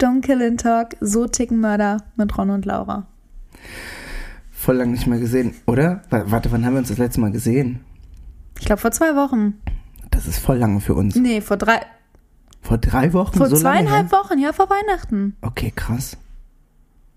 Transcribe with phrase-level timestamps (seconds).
[0.00, 3.06] Don't Kill and Talk, so ticken Mörder mit Ron und Laura.
[4.50, 6.02] Voll lange nicht mehr gesehen, oder?
[6.08, 7.84] Warte, wann haben wir uns das letzte Mal gesehen?
[8.58, 9.60] Ich glaube vor zwei Wochen.
[10.10, 11.16] Das ist voll lange für uns.
[11.16, 11.80] Nee, vor drei.
[12.62, 13.36] Vor drei Wochen?
[13.36, 15.36] Vor so zweieinhalb Wochen, ja, vor Weihnachten.
[15.42, 16.16] Okay, krass.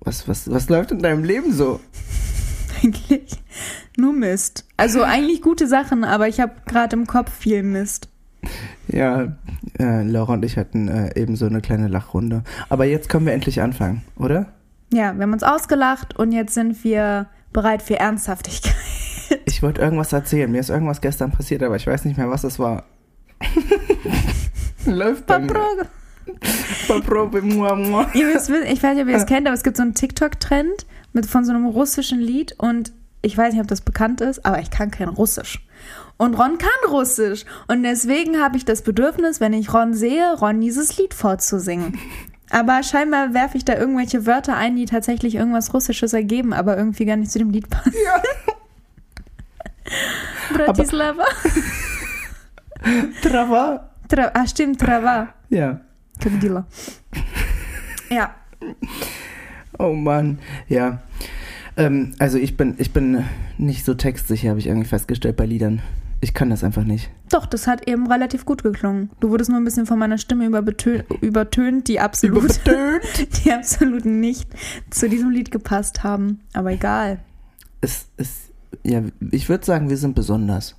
[0.02, 1.80] Was, was, was läuft in deinem Leben so?
[2.84, 3.42] Eigentlich
[3.98, 4.66] nur Mist.
[4.76, 8.10] Also eigentlich gute Sachen, aber ich habe gerade im Kopf viel Mist.
[8.88, 9.34] Ja,
[9.80, 12.44] äh, Laura und ich hatten äh, eben so eine kleine Lachrunde.
[12.70, 14.48] Aber jetzt können wir endlich anfangen, oder?
[14.92, 18.76] Ja, wir haben uns ausgelacht und jetzt sind wir bereit für Ernsthaftigkeit.
[19.46, 20.52] Ich wollte irgendwas erzählen.
[20.52, 22.84] Mir ist irgendwas gestern passiert, aber ich weiß nicht mehr, was es war.
[24.86, 25.54] Läuft bei mir.
[27.42, 28.08] Mua, mua.
[28.14, 31.46] ich weiß nicht, ob ihr es kennt, aber es gibt so einen TikTok-Trend mit von
[31.46, 32.92] so einem russischen Lied und
[33.22, 35.66] ich weiß nicht, ob das bekannt ist, aber ich kann kein Russisch.
[36.18, 37.46] Und Ron kann Russisch.
[37.68, 41.98] Und deswegen habe ich das Bedürfnis, wenn ich Ron sehe, Ron dieses Lied vorzusingen.
[42.50, 47.06] Aber scheinbar werfe ich da irgendwelche Wörter ein, die tatsächlich irgendwas Russisches ergeben, aber irgendwie
[47.06, 47.96] gar nicht zu dem Lied passen.
[48.06, 48.22] Ja.
[50.54, 51.26] Bratislava.
[53.24, 53.90] Trava.
[54.08, 55.30] Tra ah, stimmt, Trava.
[55.50, 55.82] Ja.
[56.20, 56.68] Kagdila.
[58.12, 58.36] Ja.
[59.80, 61.02] Oh Mann, ja.
[61.76, 63.26] Ähm, also ich bin, ich bin
[63.58, 65.82] nicht so textsicher, habe ich irgendwie festgestellt bei Liedern.
[66.24, 67.10] Ich kann das einfach nicht.
[67.30, 69.10] Doch, das hat eben relativ gut geklungen.
[69.20, 72.62] Du wurdest nur ein bisschen von meiner Stimme übertönt, die absolut,
[73.44, 74.48] die absolut nicht
[74.90, 76.40] zu diesem Lied gepasst haben.
[76.54, 77.20] Aber egal.
[77.82, 78.52] Es ist,
[78.84, 79.02] ja,
[79.32, 80.78] ich würde sagen, wir sind besonders.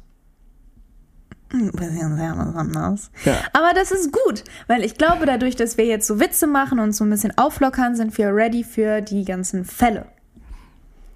[1.53, 3.11] Ein bisschen sehr besonders.
[3.27, 3.37] Ja.
[3.53, 6.93] Aber das ist gut, weil ich glaube, dadurch, dass wir jetzt so Witze machen und
[6.93, 10.07] so ein bisschen auflockern, sind wir ready für die ganzen Fälle.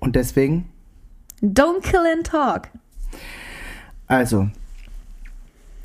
[0.00, 0.68] Und deswegen?
[1.40, 2.68] Don't kill and talk.
[4.08, 4.48] Also,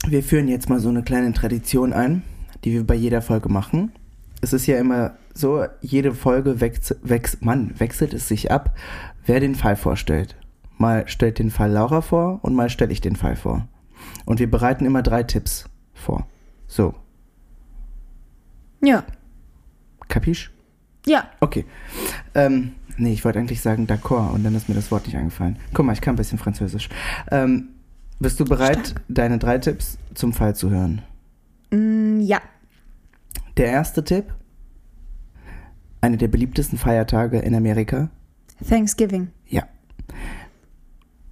[0.07, 2.23] wir führen jetzt mal so eine kleine Tradition ein,
[2.63, 3.91] die wir bei jeder Folge machen.
[4.41, 8.75] Es ist ja immer so, jede Folge wechselt, wechs, Mann, wechselt es sich ab,
[9.25, 10.37] wer den Fall vorstellt.
[10.77, 13.67] Mal stellt den Fall Laura vor und mal stelle ich den Fall vor.
[14.25, 16.27] Und wir bereiten immer drei Tipps vor.
[16.67, 16.95] So.
[18.81, 19.03] Ja.
[20.07, 20.51] Kapisch?
[21.05, 21.29] Ja.
[21.39, 21.65] Okay.
[22.35, 25.57] Ähm, nee, ich wollte eigentlich sagen d'accord und dann ist mir das Wort nicht eingefallen.
[25.73, 26.89] Guck mal, ich kann ein bisschen Französisch.
[27.31, 27.69] Ähm,
[28.19, 29.03] bist du bereit, Stark.
[29.07, 31.01] deine drei Tipps zum Fall zu hören?
[31.71, 32.41] Mm, ja.
[33.57, 34.33] Der erste Tipp.
[36.01, 38.09] Eine der beliebtesten Feiertage in Amerika.
[38.67, 39.29] Thanksgiving.
[39.47, 39.63] Ja.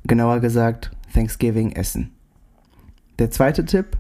[0.06, 2.12] Genauer gesagt, Thanksgiving Essen.
[3.20, 3.98] Der zweite Tipp.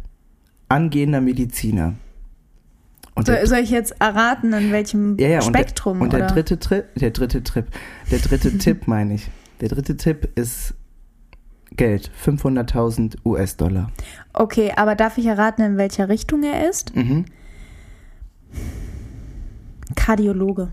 [0.70, 1.96] Angehender Mediziner.
[3.14, 6.02] Und so, soll ich jetzt erraten, in welchem ja, ja, Spektrum?
[6.02, 7.68] Und der, und der dritte Trip, der dritte Trip,
[8.10, 9.30] der dritte Tipp meine ich.
[9.60, 10.74] Der dritte Tipp ist
[11.78, 13.92] Geld, 500.000 US-Dollar.
[14.34, 16.96] Okay, aber darf ich erraten, in welcher Richtung er ist?
[16.96, 17.26] Mhm.
[19.96, 20.72] Kardiologe.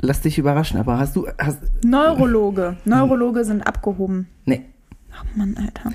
[0.00, 1.26] Lass dich überraschen, aber hast du.
[1.38, 2.76] Hast, Neurologe.
[2.84, 4.28] Neurologe sind abgehoben.
[4.44, 4.64] Nee.
[5.12, 5.92] Oh Mann, Alter.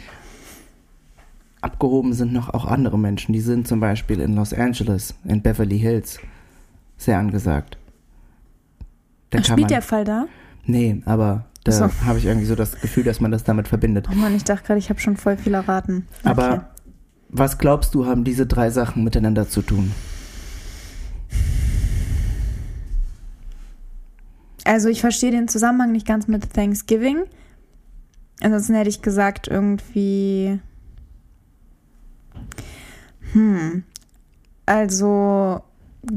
[1.62, 3.32] Abgehoben sind noch auch andere Menschen.
[3.32, 6.20] Die sind zum Beispiel in Los Angeles, in Beverly Hills.
[6.98, 7.78] Sehr angesagt.
[9.30, 10.26] Da Ach, spielt man, der Fall da?
[10.66, 11.90] Nee, aber da so.
[12.06, 14.08] habe ich irgendwie so das Gefühl, dass man das damit verbindet.
[14.12, 16.08] Oh Mann, ich dachte gerade, ich habe schon voll viel erraten.
[16.20, 16.30] Okay.
[16.30, 16.70] Aber
[17.30, 19.92] was glaubst du, haben diese drei Sachen miteinander zu tun?
[24.66, 27.24] Also ich verstehe den Zusammenhang nicht ganz mit Thanksgiving.
[28.42, 30.60] Ansonsten hätte ich gesagt, irgendwie.
[33.34, 33.84] Hm.
[34.66, 35.64] Also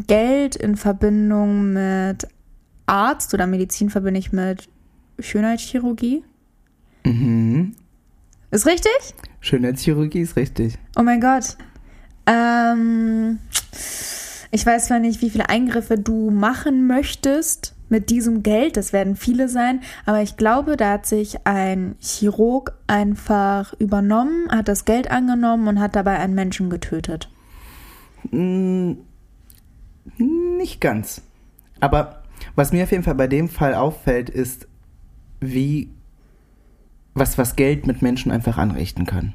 [0.07, 2.29] Geld in Verbindung mit
[2.87, 4.69] Arzt oder Medizin verbinde ich mit
[5.19, 6.25] Schönheitschirurgie.
[7.05, 7.75] Mhm.
[8.51, 8.93] Ist richtig?
[9.41, 10.75] Schönheitschirurgie ist richtig.
[10.97, 11.57] Oh mein Gott.
[12.27, 13.39] Ähm,
[14.51, 19.15] ich weiß zwar nicht, wie viele Eingriffe du machen möchtest mit diesem Geld, das werden
[19.15, 25.11] viele sein, aber ich glaube, da hat sich ein Chirurg einfach übernommen, hat das Geld
[25.11, 27.31] angenommen und hat dabei einen Menschen getötet.
[28.31, 28.99] Hm,
[30.19, 31.23] nicht ganz.
[31.79, 32.23] Aber
[32.55, 34.67] was mir auf jeden Fall bei dem Fall auffällt, ist,
[35.41, 35.91] wie
[37.15, 39.35] was, was Geld mit Menschen einfach anrichten kann.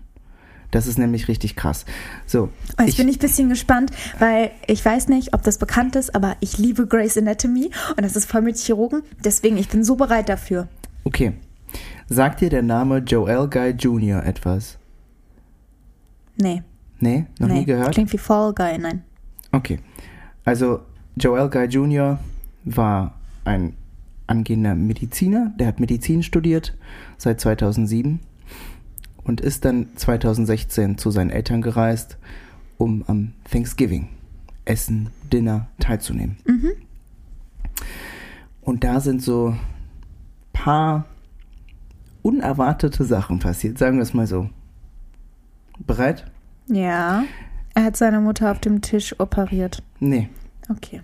[0.72, 1.86] Das ist nämlich richtig krass.
[2.26, 2.44] So.
[2.44, 2.50] Oh,
[2.80, 6.16] jetzt ich, bin ich ein bisschen gespannt, weil ich weiß nicht, ob das bekannt ist,
[6.16, 9.04] aber ich liebe Grey's Anatomy und das ist voll mit Chirurgen.
[9.24, 10.70] Deswegen, ich bin so bereit dafür.
[11.04, 11.34] Okay.
[12.08, 14.24] Sagt dir der Name Joel Guy Jr.
[14.24, 14.78] etwas?
[16.38, 16.64] Nee.
[17.00, 17.26] Nee?
[17.40, 17.60] Noch nee.
[17.60, 17.94] nie gehört?
[17.94, 19.04] Klingt wie Fall Guy, nein.
[19.52, 19.80] Okay.
[20.46, 20.82] Also,
[21.18, 22.20] Joel Guy Jr.
[22.64, 23.74] war ein
[24.32, 26.76] angehender Mediziner, der hat Medizin studiert
[27.18, 28.20] seit 2007
[29.24, 32.18] und ist dann 2016 zu seinen Eltern gereist,
[32.78, 34.10] um am Thanksgiving,
[34.66, 36.38] Essen, Dinner teilzunehmen.
[36.46, 36.72] Mhm.
[38.62, 39.56] Und da sind so
[40.54, 41.06] paar
[42.22, 44.50] unerwartete Sachen passiert, sagen wir es mal so.
[45.80, 46.26] Bereit?
[46.68, 47.24] Ja.
[47.74, 49.82] Er hat seine Mutter auf dem Tisch operiert.
[50.00, 50.30] Nee.
[50.70, 51.02] Okay.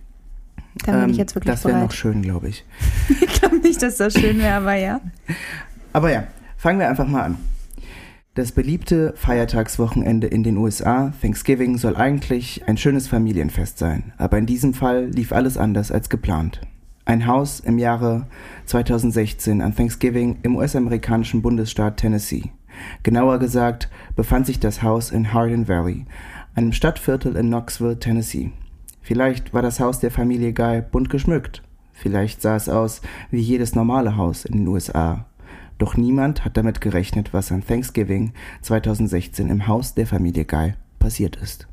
[0.85, 2.65] Dann bin ähm, ich jetzt wirklich Das wäre noch schön, glaube ich.
[3.21, 5.00] Ich glaube nicht, dass das schön wäre, aber ja.
[5.94, 6.27] Aber ja,
[6.57, 7.38] fangen wir einfach mal an.
[8.38, 14.45] Das beliebte Feiertagswochenende in den USA, Thanksgiving, soll eigentlich ein schönes Familienfest sein, aber in
[14.45, 16.62] diesem Fall lief alles anders als geplant.
[17.06, 18.27] Ein Haus im Jahre
[18.65, 22.51] 2016 an Thanksgiving im US-amerikanischen Bundesstaat Tennessee.
[23.01, 26.06] Genauer gesagt befand sich das Haus in Hardin Valley,
[26.53, 28.51] einem Stadtviertel in Knoxville, Tennessee.
[29.07, 31.63] Vielleicht war das Haus der Familie Guy bunt geschmückt.
[31.94, 33.01] Vielleicht sah es aus
[33.31, 35.25] wie jedes normale Haus in den USA.
[35.77, 38.33] Doch niemand hat damit gerechnet, was an Thanksgiving
[38.63, 41.69] 2016 im Haus der Familie Guy passiert ist.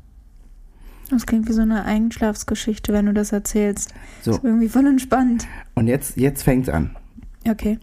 [1.09, 3.93] Das klingt wie so eine Einschlafsgeschichte, wenn du das erzählst.
[4.21, 5.45] So, Ist irgendwie voll entspannt.
[5.73, 6.95] und jetzt, jetzt fängt's an.
[7.45, 7.79] Okay.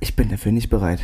[0.00, 1.00] Ich bin dafür nicht bereit.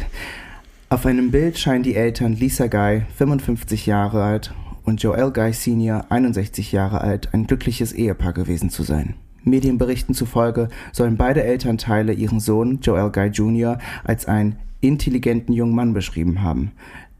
[0.91, 4.53] Auf einem Bild scheinen die Eltern Lisa Guy, 55 Jahre alt,
[4.89, 9.15] und Joel Guy Sr., 61 Jahre alt, ein glückliches Ehepaar gewesen zu sein.
[9.45, 13.79] Medienberichten zufolge sollen beide Elternteile ihren Sohn Joel Guy Jr.
[14.05, 16.73] als einen intelligenten jungen Mann beschrieben haben.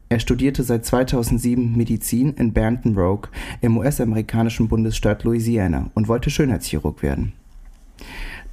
[0.09, 3.29] Er studierte seit 2007 Medizin in Baton Rouge
[3.61, 7.33] im US-amerikanischen Bundesstaat Louisiana und wollte Schönheitschirurg werden.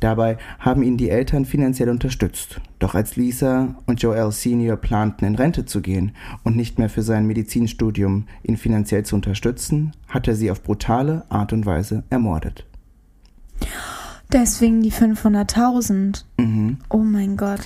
[0.01, 2.61] Dabei haben ihn die Eltern finanziell unterstützt.
[2.79, 6.13] Doch als Lisa und Joel Senior planten, in Rente zu gehen
[6.45, 11.25] und nicht mehr für sein Medizinstudium ihn finanziell zu unterstützen, hat er sie auf brutale
[11.31, 12.67] Art und Weise ermordet.
[14.33, 16.25] Deswegen die 500.000.
[16.39, 16.79] Mhm.
[16.91, 17.61] Oh mein Gott.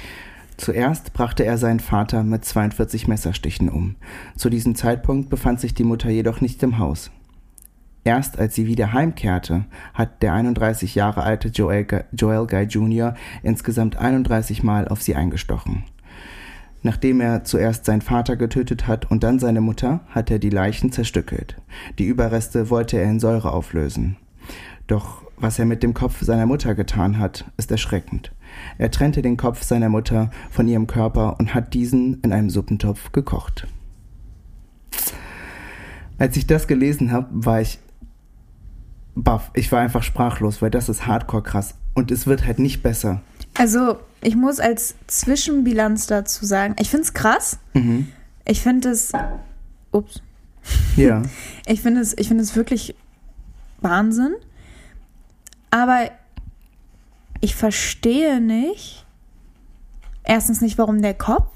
[0.56, 3.96] Zuerst brachte er seinen Vater mit 42 Messerstichen um.
[4.36, 7.10] Zu diesem Zeitpunkt befand sich die Mutter jedoch nicht im Haus.
[8.02, 13.14] Erst als sie wieder heimkehrte, hat der 31 Jahre alte Joel, Joel Guy Jr.
[13.42, 15.84] insgesamt 31 Mal auf sie eingestochen.
[16.82, 20.92] Nachdem er zuerst seinen Vater getötet hat und dann seine Mutter, hat er die Leichen
[20.92, 21.56] zerstückelt.
[21.98, 24.16] Die Überreste wollte er in Säure auflösen.
[24.86, 28.32] Doch was er mit dem Kopf seiner Mutter getan hat, ist erschreckend.
[28.78, 33.12] Er trennte den Kopf seiner Mutter von ihrem Körper und hat diesen in einem Suppentopf
[33.12, 33.66] gekocht.
[36.18, 37.78] Als ich das gelesen habe, war ich
[39.22, 39.50] baff.
[39.54, 41.74] Ich war einfach sprachlos, weil das ist hardcore krass.
[41.94, 43.20] Und es wird halt nicht besser.
[43.54, 47.58] Also, ich muss als Zwischenbilanz dazu sagen, ich finde es krass.
[47.74, 48.08] Mhm.
[48.44, 49.12] Ich finde es.
[49.92, 50.22] Ups.
[50.96, 51.22] Ja.
[51.66, 52.96] Ich finde es, ich finde es wirklich
[53.80, 54.34] Wahnsinn.
[55.70, 56.10] Aber
[57.40, 59.06] ich verstehe nicht.
[60.24, 61.50] Erstens nicht, warum der Kopf.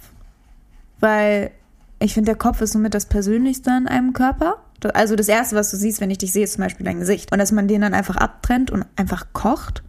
[1.01, 1.51] Weil
[1.99, 4.63] ich finde, der Kopf ist somit das Persönlichste an einem Körper.
[4.93, 7.33] Also das Erste, was du siehst, wenn ich dich sehe, ist zum Beispiel dein Gesicht.
[7.33, 9.83] Und dass man den dann einfach abtrennt und einfach kocht.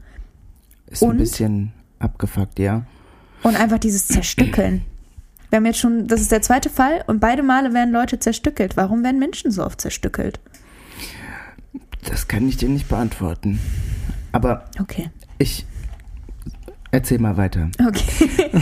[0.87, 1.17] Ist ein Und?
[1.17, 2.83] bisschen abgefuckt, ja.
[3.43, 4.83] Und einfach dieses Zerstückeln.
[5.49, 8.75] Wir haben jetzt schon, das ist der zweite Fall und beide Male werden Leute zerstückelt.
[8.77, 10.39] Warum werden Menschen so oft zerstückelt?
[12.09, 13.59] Das kann ich dir nicht beantworten.
[14.31, 15.09] Aber Okay.
[15.37, 15.65] ich
[16.91, 17.69] erzähl mal weiter.
[17.87, 18.51] Okay.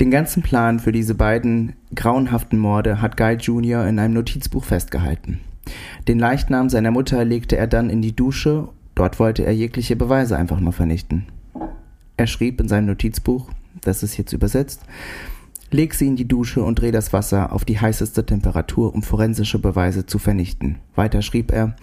[0.00, 3.86] Den ganzen Plan für diese beiden grauenhaften Morde hat Guy Jr.
[3.86, 5.40] in einem Notizbuch festgehalten.
[6.08, 10.36] Den Leichnam seiner Mutter legte er dann in die Dusche, dort wollte er jegliche Beweise
[10.36, 11.26] einfach nur vernichten.
[12.16, 14.82] Er schrieb in seinem Notizbuch, das ist jetzt übersetzt,
[15.70, 19.58] leg sie in die Dusche und dreh das Wasser auf die heißeste Temperatur, um forensische
[19.58, 20.78] Beweise zu vernichten.
[20.94, 21.76] Weiter schrieb er,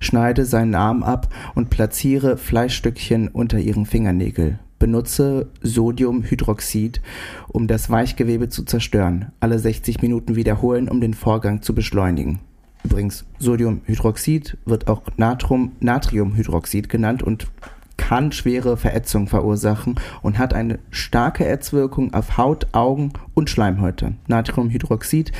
[0.00, 4.58] schneide seinen Arm ab und platziere Fleischstückchen unter ihren Fingernägel.
[4.78, 7.00] Benutze Sodiumhydroxid,
[7.48, 9.32] um das Weichgewebe zu zerstören.
[9.40, 12.40] Alle 60 Minuten wiederholen, um den Vorgang zu beschleunigen.
[12.84, 17.48] Übrigens, Sodiumhydroxid wird auch Natrum, Natriumhydroxid genannt und
[17.96, 24.14] kann schwere Verätzung verursachen und hat eine starke Ätzwirkung auf Haut, Augen und Schleimhäute.
[24.28, 25.32] Natriumhydroxid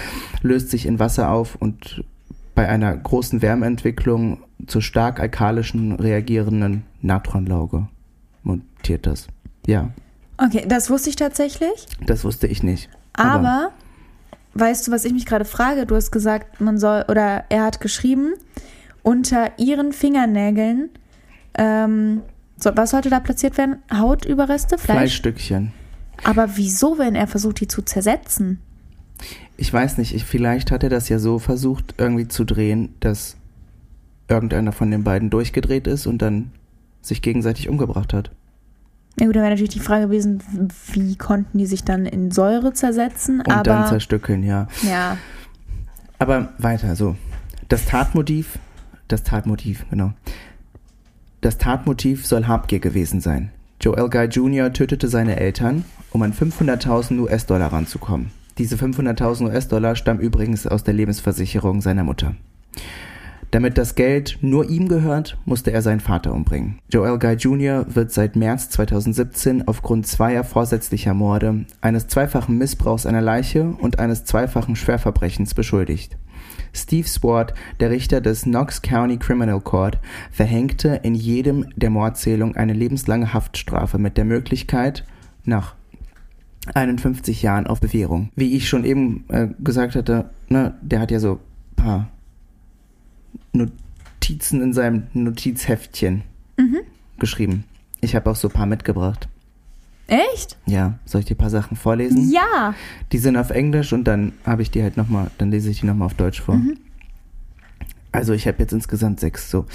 [0.42, 2.04] löst sich in Wasser auf und
[2.54, 7.86] bei einer großen Wärmeentwicklung zur stark alkalischen reagierenden Natronlauge
[8.78, 9.26] montiert das.
[9.66, 9.90] Ja,
[10.40, 11.86] Okay, das wusste ich tatsächlich.
[12.06, 12.88] das wusste ich nicht.
[13.12, 13.72] Aber,
[14.54, 15.84] weißt du, was ich mich gerade frage?
[15.84, 18.34] Du hast gesagt, man soll, oder er hat geschrieben,
[19.02, 20.90] unter ihren Fingernägeln,
[21.54, 22.22] ähm,
[22.56, 23.82] so, was sollte da platziert werden?
[23.92, 24.78] Hautüberreste?
[24.78, 24.96] Fleisch?
[24.96, 25.72] Fleischstückchen.
[26.22, 28.60] Aber wieso, wenn er versucht, die zu zersetzen?
[29.56, 33.36] Ich weiß nicht, ich, vielleicht hat er das ja so versucht, irgendwie zu drehen, dass
[34.28, 36.52] irgendeiner von den beiden durchgedreht ist und dann
[37.02, 38.30] sich gegenseitig umgebracht hat.
[39.20, 40.42] Ja gut, dann wäre natürlich die Frage gewesen,
[40.92, 43.40] wie konnten die sich dann in Säure zersetzen?
[43.40, 44.68] Und aber dann zerstückeln, ja.
[44.82, 45.16] ja,
[46.18, 47.16] Aber weiter, so.
[47.68, 48.58] Das Tatmotiv,
[49.08, 50.12] das Tatmotiv, genau.
[51.40, 53.50] Das Tatmotiv soll Habgier gewesen sein.
[53.80, 54.72] Joel Guy Jr.
[54.72, 58.30] tötete seine Eltern, um an 500.000 US-Dollar ranzukommen.
[58.58, 62.34] Diese 500.000 US-Dollar stammen übrigens aus der Lebensversicherung seiner Mutter.
[63.50, 66.80] Damit das Geld nur ihm gehört, musste er seinen Vater umbringen.
[66.90, 67.86] Joel Guy Jr.
[67.88, 74.24] wird seit März 2017 aufgrund zweier vorsätzlicher Morde, eines zweifachen Missbrauchs einer Leiche und eines
[74.24, 76.18] zweifachen Schwerverbrechens beschuldigt.
[76.74, 79.98] Steve Swart, der Richter des Knox County Criminal Court,
[80.30, 85.04] verhängte in jedem der Mordzählungen eine lebenslange Haftstrafe mit der Möglichkeit,
[85.44, 85.74] nach
[86.74, 88.28] 51 Jahren auf Bewährung.
[88.36, 91.40] Wie ich schon eben äh, gesagt hatte, ne, der hat ja so
[91.76, 92.10] paar
[93.52, 96.22] Notizen in seinem Notizheftchen
[96.56, 96.78] mhm.
[97.18, 97.64] geschrieben.
[98.00, 99.28] Ich habe auch so ein paar mitgebracht.
[100.06, 100.56] Echt?
[100.64, 102.30] Ja, soll ich dir ein paar Sachen vorlesen?
[102.30, 102.74] Ja.
[103.12, 105.86] Die sind auf Englisch und dann habe ich die halt nochmal, dann lese ich die
[105.86, 106.56] nochmal auf Deutsch vor.
[106.56, 106.78] Mhm.
[108.10, 109.50] Also ich habe jetzt insgesamt sechs.
[109.50, 109.66] So.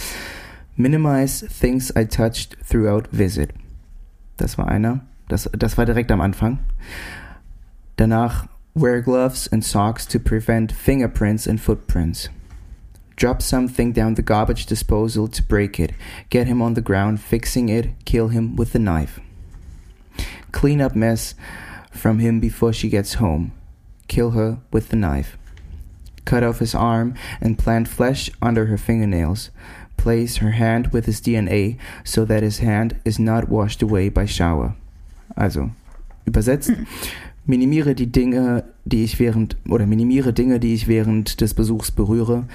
[0.76, 3.52] Minimize things I touched throughout visit.
[4.38, 5.02] Das war einer.
[5.28, 6.60] Das, das war direkt am Anfang.
[7.96, 12.32] Danach wear gloves and socks to prevent fingerprints and footprints.
[13.16, 15.92] Drop something down the garbage disposal to break it.
[16.30, 19.20] Get him on the ground, fixing it, kill him with the knife.
[20.52, 21.36] Clean up mess
[21.92, 23.52] from him before she gets home.
[24.08, 25.38] Kill her with the knife.
[26.26, 29.50] Cut off his arm and plant flesh under her fingernails.
[29.98, 34.26] Place her hand with his DNA so that his hand is not washed away by
[34.26, 34.76] shower.
[35.38, 35.72] Also,
[36.28, 36.86] übersetzt.
[37.46, 42.46] Minimiere die Dinge, die ich während oder minimiere Dinge, die ich während des Besuchs berühre.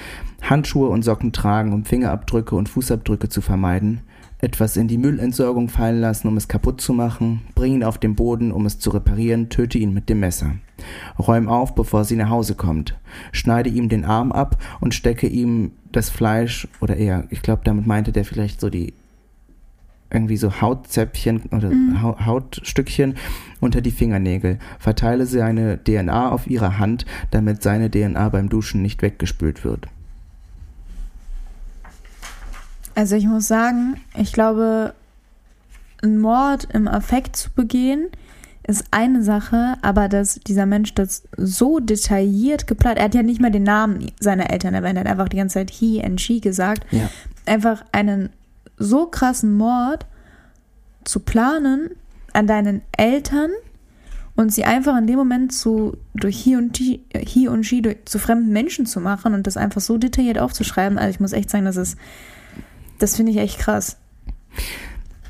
[0.41, 4.01] Handschuhe und Socken tragen, um Fingerabdrücke und Fußabdrücke zu vermeiden.
[4.41, 7.43] Etwas in die Müllentsorgung fallen lassen, um es kaputt zu machen.
[7.55, 9.51] Bring ihn auf den Boden, um es zu reparieren.
[9.51, 10.55] Töte ihn mit dem Messer.
[11.19, 12.97] Räum auf, bevor sie nach Hause kommt.
[13.33, 17.87] Schneide ihm den Arm ab und stecke ihm das Fleisch oder eher, ich glaube, damit
[17.87, 18.95] meinte der vielleicht so die
[20.11, 22.25] irgendwie so Hautzäpfchen oder mhm.
[22.25, 23.17] Hautstückchen
[23.61, 24.59] unter die Fingernägel.
[24.79, 29.89] Verteile seine DNA auf ihrer Hand, damit seine DNA beim Duschen nicht weggespült wird.
[32.95, 34.95] Also ich muss sagen, ich glaube,
[36.03, 38.09] ein Mord im Affekt zu begehen,
[38.67, 43.41] ist eine Sache, aber dass dieser Mensch das so detailliert geplant, er hat ja nicht
[43.41, 46.41] mal den Namen seiner Eltern erwähnt, er hat einfach die ganze Zeit he and she
[46.41, 47.09] gesagt, ja.
[47.47, 48.31] einfach einen
[48.79, 50.07] so krassen Mord
[51.05, 51.91] zu planen
[52.33, 53.51] an deinen Eltern
[54.37, 58.05] und sie einfach in dem Moment zu durch hier und die, hier und she durch,
[58.05, 60.99] zu fremden Menschen zu machen und das einfach so detailliert aufzuschreiben.
[60.99, 61.99] Also ich muss echt sagen, das ist,
[62.99, 63.97] das finde ich echt krass.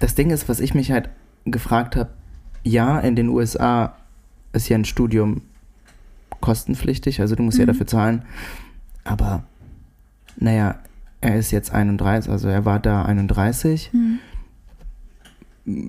[0.00, 1.08] Das Ding ist, was ich mich halt
[1.44, 2.10] gefragt habe,
[2.64, 3.96] ja, in den USA
[4.52, 5.42] ist ja ein Studium
[6.40, 7.62] kostenpflichtig, also du musst mhm.
[7.62, 8.22] ja dafür zahlen,
[9.04, 9.44] aber
[10.36, 10.78] naja,
[11.20, 13.90] er ist jetzt 31, also er war da 31.
[13.92, 14.18] Mhm.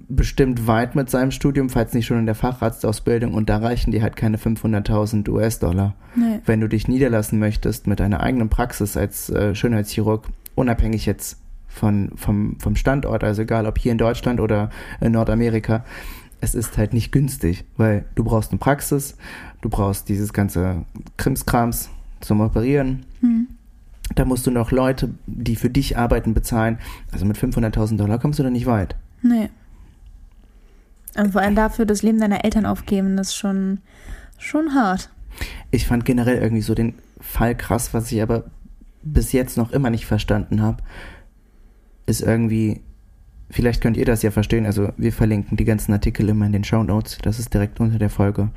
[0.10, 4.02] Bestimmt weit mit seinem Studium, falls nicht schon in der Facharztausbildung, und da reichen dir
[4.02, 5.96] halt keine 500.000 US-Dollar.
[6.16, 6.40] Nee.
[6.46, 12.12] Wenn du dich niederlassen möchtest mit deiner eigenen Praxis als äh, Schönheitschirurg, unabhängig jetzt von,
[12.16, 14.70] vom, vom Standort, also egal ob hier in Deutschland oder
[15.00, 15.86] in Nordamerika,
[16.42, 19.16] es ist halt nicht günstig, weil du brauchst eine Praxis,
[19.62, 20.84] du brauchst dieses ganze
[21.18, 21.90] Krimskrams
[22.22, 23.06] zum Operieren.
[23.22, 23.39] Mhm.
[24.16, 26.80] Da musst du noch Leute, die für dich arbeiten, bezahlen.
[27.12, 28.96] Also mit 500.000 Dollar kommst du da nicht weit.
[29.22, 29.50] Nee.
[31.16, 33.80] Und vor allem dafür das Leben deiner Eltern aufgeben, das ist schon,
[34.38, 35.10] schon hart.
[35.72, 38.46] Ich fand generell irgendwie so den Fall krass, was ich aber
[39.02, 40.84] bis jetzt noch immer nicht verstanden habe,
[42.06, 42.82] ist irgendwie,
[43.50, 46.64] vielleicht könnt ihr das ja verstehen, also wir verlinken die ganzen Artikel immer in den
[46.64, 48.50] Show Notes, das ist direkt unter der Folge,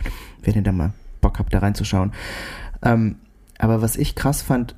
[0.42, 2.12] wenn ihr da mal Bock habt, da reinzuschauen.
[2.82, 3.16] Ähm,
[3.58, 4.74] aber was ich krass fand,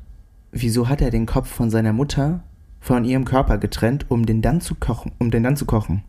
[0.55, 2.41] wieso hat er den Kopf von seiner Mutter
[2.81, 6.05] von ihrem Körper getrennt, um den dann zu kochen, um den dann zu kochen?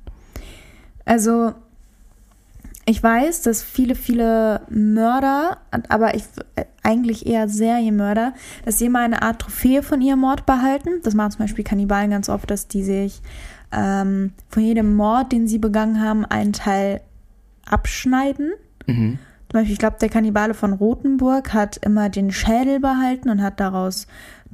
[1.06, 1.54] Also
[2.86, 5.58] ich weiß, dass viele, viele Mörder,
[5.90, 6.24] aber ich
[6.84, 8.34] eigentlich eher Serienmörder,
[8.64, 11.02] dass sie immer eine Art Trophäe von ihrem Mord behalten.
[11.04, 13.22] Das machen zum Beispiel Kannibalen ganz oft, dass die sich
[13.72, 17.02] ähm, von jedem Mord, den sie begangen haben, einen Teil
[17.66, 18.52] abschneiden.
[18.86, 19.18] Mhm.
[19.50, 23.60] Zum Beispiel, ich glaube, der Kannibale von Rothenburg hat immer den Schädel behalten und hat
[23.60, 24.06] daraus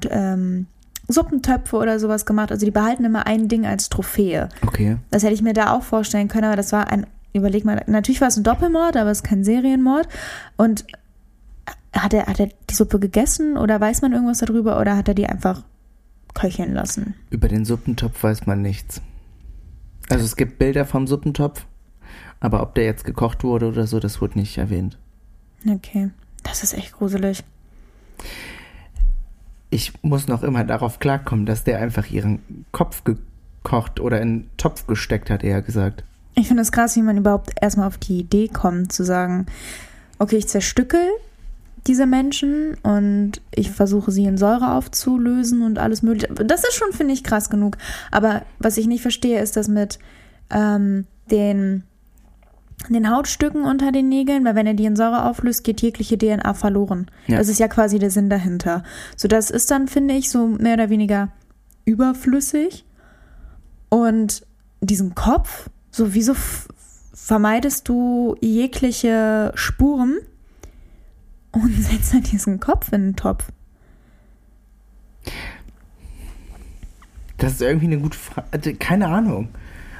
[0.09, 0.67] ähm,
[1.07, 2.51] Suppentöpfe oder sowas gemacht.
[2.51, 4.49] Also die behalten immer ein Ding als Trophäe.
[4.65, 4.97] Okay.
[5.09, 8.21] Das hätte ich mir da auch vorstellen können, aber das war ein, überleg mal, natürlich
[8.21, 10.07] war es ein Doppelmord, aber es ist kein Serienmord.
[10.57, 10.85] Und
[11.93, 15.13] hat er, hat er die Suppe gegessen oder weiß man irgendwas darüber oder hat er
[15.13, 15.63] die einfach
[16.33, 17.15] köcheln lassen?
[17.29, 19.01] Über den Suppentopf weiß man nichts.
[20.09, 21.65] Also es gibt Bilder vom Suppentopf,
[22.39, 24.97] aber ob der jetzt gekocht wurde oder so, das wurde nicht erwähnt.
[25.67, 26.09] Okay,
[26.43, 27.43] das ist echt gruselig.
[29.71, 34.49] Ich muss noch immer darauf klarkommen, dass der einfach ihren Kopf gekocht oder in einen
[34.57, 36.03] Topf gesteckt hat, eher gesagt.
[36.35, 39.47] Ich finde es krass, wie man überhaupt erstmal auf die Idee kommt, zu sagen,
[40.19, 41.01] okay, ich zerstückel
[41.87, 46.31] diese Menschen und ich versuche sie in Säure aufzulösen und alles mögliche.
[46.33, 47.77] Das ist schon, finde ich, krass genug.
[48.11, 49.97] Aber was ich nicht verstehe, ist das mit
[50.51, 51.83] ähm, den,
[52.89, 56.53] den Hautstücken unter den Nägeln, weil wenn er die in Säure auflöst, geht jegliche DNA
[56.53, 57.09] verloren.
[57.27, 57.37] Ja.
[57.37, 58.83] Das ist ja quasi der Sinn dahinter.
[59.15, 61.29] So, das ist dann, finde ich, so mehr oder weniger
[61.85, 62.85] überflüssig.
[63.89, 64.45] Und
[64.81, 66.33] diesen Kopf, so wieso
[67.13, 70.17] vermeidest du jegliche Spuren
[71.51, 73.45] und setzt dann diesen Kopf in den Topf?
[77.37, 78.75] Das ist irgendwie eine gute Frage.
[78.75, 79.49] Keine Ahnung.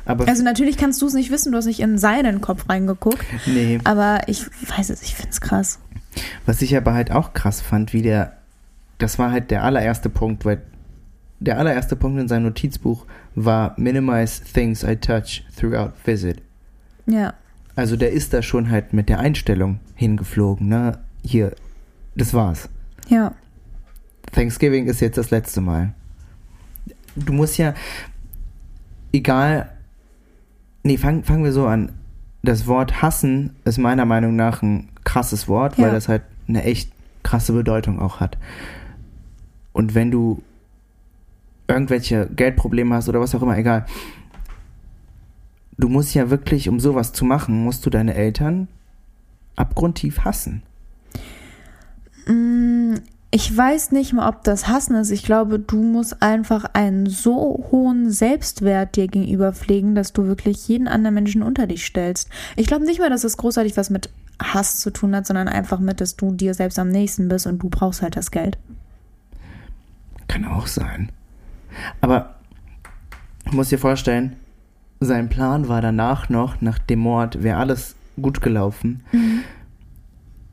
[0.06, 3.26] Aber Also natürlich kannst du es nicht wissen, du hast nicht in seinen Kopf reingeguckt,
[3.46, 3.80] nee.
[3.84, 4.46] aber ich
[4.78, 5.80] weiß es, ich finde es krass.
[6.46, 8.38] Was ich aber halt auch krass fand, wie der,
[8.98, 10.62] das war halt der allererste Punkt, weil
[11.40, 13.06] der allererste Punkt in seinem Notizbuch
[13.36, 16.42] war Minimize things I touch throughout visit.
[17.08, 17.34] Ja,
[17.76, 21.00] Also der ist da schon halt mit der Einstellung hingeflogen, ne?
[21.24, 21.54] Hier,
[22.16, 22.70] das war's.
[23.08, 23.34] ja,
[24.34, 25.94] Thanksgiving ist jetzt das letzte Mal.
[27.16, 27.74] Du musst ja,
[29.12, 29.70] egal,
[30.84, 31.92] nee, fangen fangen wir so an.
[32.44, 35.94] Das Wort hassen ist meiner Meinung nach ein krasses Wort, weil Ja.
[35.94, 36.92] das halt eine echt
[37.24, 38.38] krasse Bedeutung auch hat.
[39.74, 40.42] Und wenn du
[41.68, 43.86] irgendwelche Geldprobleme hast oder was auch immer, egal.
[45.78, 48.68] Du musst ja wirklich, um sowas zu machen, musst du deine Eltern
[49.56, 50.64] abgrundtief hassen.
[52.28, 52.71] Mm,
[53.34, 55.10] Ich weiß nicht mal, ob das Hassen ist.
[55.10, 60.68] Ich glaube, du musst einfach einen so hohen Selbstwert dir gegenüber pflegen, dass du wirklich
[60.68, 62.30] jeden anderen Menschen unter dich stellst.
[62.58, 64.10] Ich glaube nicht mal, dass es großartig was mit
[64.44, 67.60] Hass zu tun hat, sondern einfach mit, dass du dir selbst am nächsten bist und
[67.60, 68.58] du brauchst halt das Geld.
[70.28, 71.10] Kann auch sein.
[72.02, 72.36] Aber
[73.46, 74.36] du musst dir vorstellen,
[75.00, 79.04] sein Plan war danach noch, nach dem Mord, wäre alles gut gelaufen,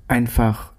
[0.06, 0.70] einfach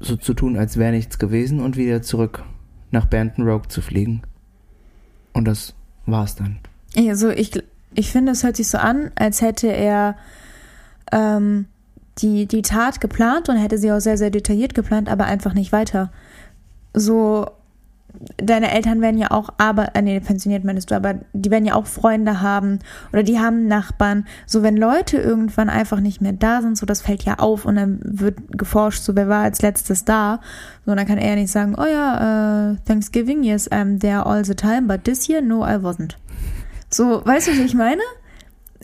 [0.00, 2.44] so zu tun, als wäre nichts gewesen und wieder zurück
[2.90, 4.22] nach Banton Rogue zu fliegen.
[5.32, 5.74] Und das
[6.06, 6.58] war's dann.
[6.96, 7.52] Also ich,
[7.94, 10.16] ich finde, es hört sich so an, als hätte er
[11.12, 11.66] ähm,
[12.18, 15.72] die, die Tat geplant und hätte sie auch sehr, sehr detailliert geplant, aber einfach nicht
[15.72, 16.10] weiter.
[16.94, 17.46] So,
[18.36, 21.74] deine Eltern werden ja auch, aber, äh, nee, pensioniert meinst du, aber die werden ja
[21.74, 22.80] auch Freunde haben
[23.12, 24.26] oder die haben Nachbarn.
[24.46, 27.76] So, wenn Leute irgendwann einfach nicht mehr da sind, so, das fällt ja auf und
[27.76, 30.40] dann wird geforscht, so, wer war als letztes da?
[30.86, 34.44] So, dann kann er ja nicht sagen, oh ja, äh, Thanksgiving, yes, I'm there all
[34.44, 36.16] the time, but this year, no, I wasn't.
[36.90, 38.02] So, weißt du, was ich meine?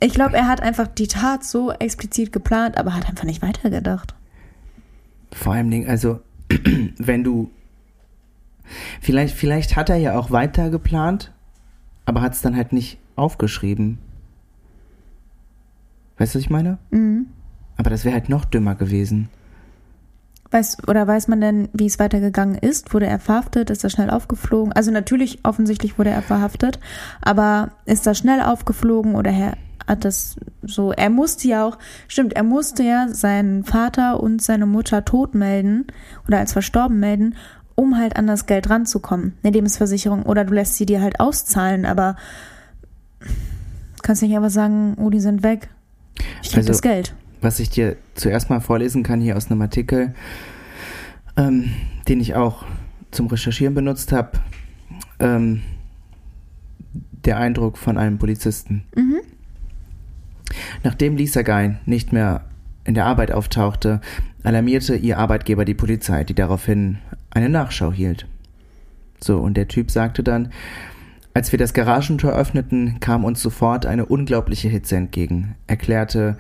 [0.01, 4.15] Ich glaube, er hat einfach die Tat so explizit geplant, aber hat einfach nicht weitergedacht.
[5.33, 6.21] Vor allem, also,
[6.99, 7.51] wenn du.
[9.01, 11.33] Vielleicht, vielleicht hat er ja auch weiter geplant,
[12.07, 13.99] aber hat es dann halt nicht aufgeschrieben.
[16.19, 16.79] Weißt du, was ich meine?
[16.91, 17.27] Mhm.
[17.77, 19.29] Aber das wäre halt noch dümmer gewesen.
[20.51, 22.95] Weiß, oder weiß man denn, wie es weitergegangen ist?
[22.95, 23.71] Wurde er verhaftet?
[23.71, 24.73] Ist er schnell aufgeflogen?
[24.73, 26.79] Also natürlich, offensichtlich wurde er verhaftet,
[27.21, 32.35] aber ist er schnell aufgeflogen oder er hat das so, er musste ja auch, stimmt,
[32.35, 35.87] er musste ja seinen Vater und seine Mutter tot melden
[36.27, 37.35] oder als verstorben melden,
[37.75, 40.23] um halt an das Geld ranzukommen, eine Lebensversicherung.
[40.25, 42.17] Oder du lässt sie dir halt auszahlen, aber
[44.03, 45.69] kannst nicht einfach sagen, oh, die sind weg.
[46.43, 47.15] Ich krieg Also- das Geld.
[47.41, 50.15] Was ich dir zuerst mal vorlesen kann hier aus einem Artikel,
[51.37, 51.71] ähm,
[52.09, 52.65] den ich auch
[53.11, 54.33] zum Recherchieren benutzt habe.
[55.19, 55.63] Ähm,
[57.25, 58.85] der Eindruck von einem Polizisten.
[58.95, 59.21] Mhm.
[60.83, 62.45] Nachdem Lisa Gein nicht mehr
[62.85, 64.01] in der Arbeit auftauchte,
[64.43, 66.99] alarmierte ihr Arbeitgeber die Polizei, die daraufhin
[67.35, 68.27] eine Nachschau hielt.
[69.21, 70.51] So, und der Typ sagte dann,
[71.35, 76.39] als wir das Garagentor öffneten, kam uns sofort eine unglaubliche Hitze entgegen, erklärte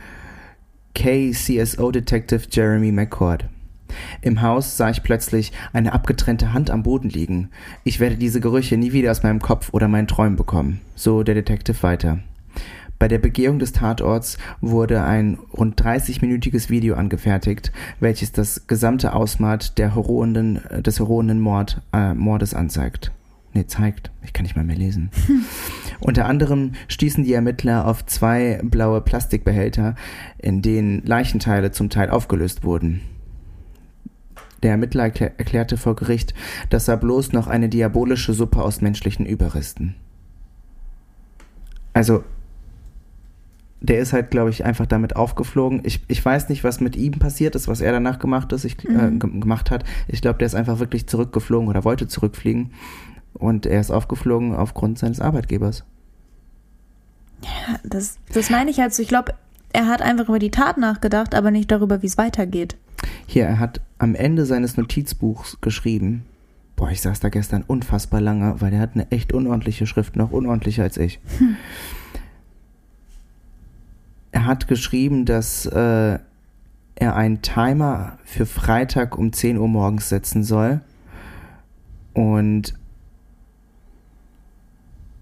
[0.94, 3.46] KCSO Detective Jeremy McCord.
[4.22, 7.50] Im Haus sah ich plötzlich eine abgetrennte Hand am Boden liegen.
[7.82, 10.80] Ich werde diese Gerüche nie wieder aus meinem Kopf oder meinen Träumen bekommen.
[10.94, 12.20] So der Detective weiter.
[12.98, 19.74] Bei der Begehung des Tatorts wurde ein rund 30-minütiges Video angefertigt, welches das gesamte Ausmaß
[19.74, 23.12] der horrenden, des horrenden Mord, äh, Mordes anzeigt.
[23.52, 24.10] Nee, zeigt.
[24.22, 25.10] Ich kann nicht mal mehr lesen.
[26.00, 29.94] Unter anderem stießen die Ermittler auf zwei blaue Plastikbehälter,
[30.38, 33.00] in denen Leichenteile zum Teil aufgelöst wurden.
[34.64, 36.34] Der Ermittler erklär, erklärte vor Gericht,
[36.70, 39.94] das sei bloß noch eine diabolische Suppe aus menschlichen Überresten.
[41.92, 42.24] Also,
[43.86, 45.82] der ist halt, glaube ich, einfach damit aufgeflogen.
[45.84, 48.82] Ich, ich weiß nicht, was mit ihm passiert ist, was er danach gemacht, ist, ich,
[48.88, 49.18] äh, Mhm.
[49.18, 49.84] ge- gemacht hat.
[50.08, 52.70] Ich glaube, der ist einfach wirklich zurückgeflogen oder wollte zurückfliegen.
[53.34, 55.84] Und er ist aufgeflogen aufgrund seines Arbeitgebers.
[57.42, 59.02] Ja, das, das meine ich halt so.
[59.02, 59.34] Ich glaube,
[59.72, 62.76] er hat einfach über die Tat nachgedacht, aber nicht darüber, wie es weitergeht.
[63.26, 66.24] Hier, er hat am Ende seines Notizbuchs geschrieben.
[66.76, 70.30] Boah, ich saß da gestern unfassbar lange, weil er hat eine echt unordentliche Schrift, noch
[70.30, 71.20] unordentlicher als ich.
[74.34, 76.18] Er hat geschrieben, dass äh,
[76.96, 80.80] er einen Timer für Freitag um 10 Uhr morgens setzen soll
[82.14, 82.74] und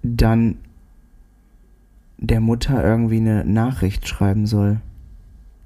[0.03, 0.57] dann
[2.16, 4.81] der Mutter irgendwie eine Nachricht schreiben soll,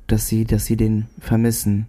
[0.09, 1.87] dass sie, dass sie den vermissen.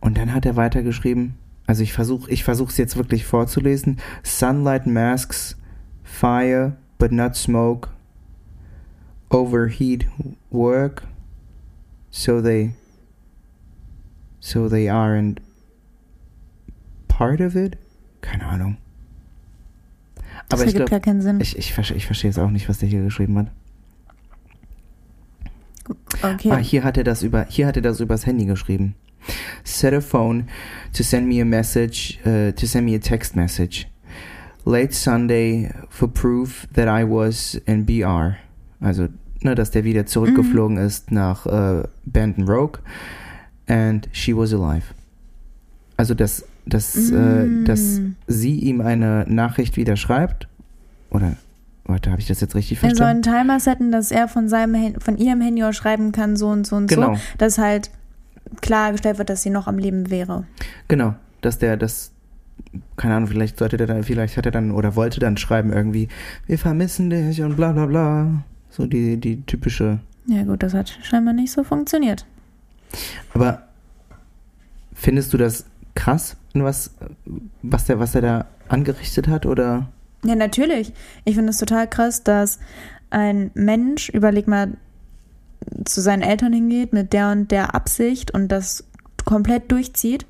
[0.00, 1.34] Und dann hat er weitergeschrieben,
[1.66, 3.98] also ich versuche ich versuche es jetzt wirklich vorzulesen.
[4.22, 5.58] Sunlight masks
[6.02, 7.90] fire but not smoke.
[9.32, 10.06] Overheat
[10.50, 11.04] work
[12.10, 12.74] so they
[14.40, 15.38] so they aren't
[17.08, 17.76] part of it?
[18.20, 18.76] Keine Ahnung.
[20.48, 21.40] Das Aber ich ergibt glaube, gar keinen Sinn.
[21.40, 23.46] ich, ich, verstehe- ich verstehe jetzt auch nicht, was der hier geschrieben hat.
[26.22, 26.50] okay.
[26.50, 28.94] Ah, hier hat er das über, hier hat er das übers Handy geschrieben.
[29.64, 30.48] Set a phone
[30.92, 33.86] to send me a message, uh, to send me a text message.
[34.64, 38.36] Late Sunday for proof that I was in BR.
[38.80, 39.08] Also,
[39.44, 42.80] ne, dass der wieder zurückgeflogen ist nach äh, Bandon Rogue.
[43.68, 44.86] And she was alive.
[45.96, 48.12] Also, dass, dass, äh, dass Mm.
[48.26, 50.48] sie ihm eine Nachricht wieder schreibt.
[51.10, 51.36] Oder,
[51.84, 53.28] warte, habe ich das jetzt richtig Er soll verstanden?
[53.28, 56.66] einen Timer setten, dass er von seinem von ihrem Handy aus schreiben kann, so und
[56.66, 57.14] so und Genau.
[57.14, 57.90] so, dass halt
[58.60, 60.44] klargestellt wird, dass sie noch am Leben wäre.
[60.88, 62.10] Genau, dass der das,
[62.96, 66.08] keine Ahnung, vielleicht sollte der dann, vielleicht hat er dann oder wollte dann schreiben irgendwie,
[66.46, 68.42] wir vermissen dich und bla bla bla.
[68.72, 70.00] So die, die typische.
[70.26, 72.24] Ja gut, das hat scheinbar nicht so funktioniert.
[73.34, 73.68] Aber
[74.94, 76.90] findest du das krass, was,
[77.62, 79.88] was der, was er da angerichtet hat oder?
[80.24, 80.92] Ja, natürlich.
[81.24, 82.60] Ich finde es total krass, dass
[83.10, 84.72] ein Mensch, überleg mal,
[85.84, 88.84] zu seinen Eltern hingeht mit der und der Absicht und das
[89.24, 90.26] komplett durchzieht.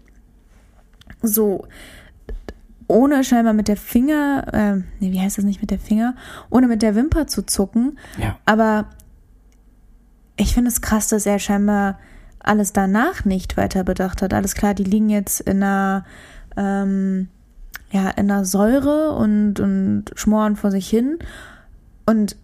[1.22, 1.66] So,
[2.92, 6.14] ohne scheinbar mit der Finger, äh, nee, wie heißt das nicht mit der Finger,
[6.50, 7.98] ohne mit der Wimper zu zucken.
[8.18, 8.36] Ja.
[8.44, 8.86] Aber
[10.36, 11.98] ich finde es krass, dass er scheinbar
[12.38, 14.34] alles danach nicht weiter bedacht hat.
[14.34, 16.04] Alles klar, die liegen jetzt in einer,
[16.56, 17.28] ähm,
[17.90, 21.18] ja, in einer Säure und, und schmoren vor sich hin.
[22.04, 22.36] Und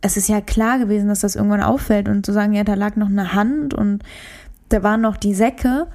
[0.00, 2.96] es ist ja klar gewesen, dass das irgendwann auffällt und zu sagen, ja, da lag
[2.96, 4.02] noch eine Hand und
[4.70, 5.88] da waren noch die Säcke.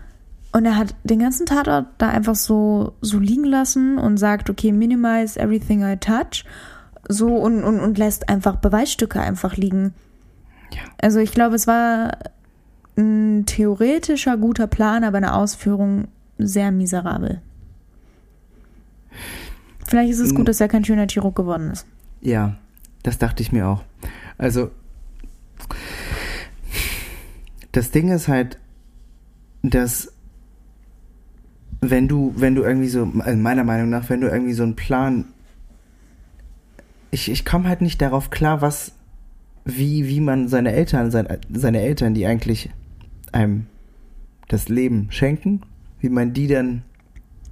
[0.56, 4.72] Und er hat den ganzen Tatort da einfach so, so liegen lassen und sagt, okay,
[4.72, 6.46] minimize everything I touch.
[7.10, 9.94] So und, und, und lässt einfach Beweisstücke einfach liegen.
[10.72, 10.80] Ja.
[11.02, 12.18] Also ich glaube, es war
[12.96, 17.42] ein theoretischer guter Plan, aber eine Ausführung sehr miserabel.
[19.86, 21.86] Vielleicht ist es gut, dass er kein schöner Chirurg geworden ist.
[22.22, 22.56] Ja,
[23.04, 23.84] das dachte ich mir auch.
[24.38, 24.72] Also,
[27.74, 28.58] das Ding ist halt,
[29.62, 30.15] dass
[31.82, 34.76] wenn du, wenn du irgendwie so, also meiner Meinung nach, wenn du irgendwie so einen
[34.76, 35.26] Plan,
[37.12, 38.94] ich, ich komme halt nicht darauf klar, was,
[39.64, 42.70] wie, wie man seine Eltern, seine, seine Eltern, die eigentlich
[43.32, 43.68] einem
[44.48, 45.62] das Leben schenken,
[46.00, 46.84] wie man die dann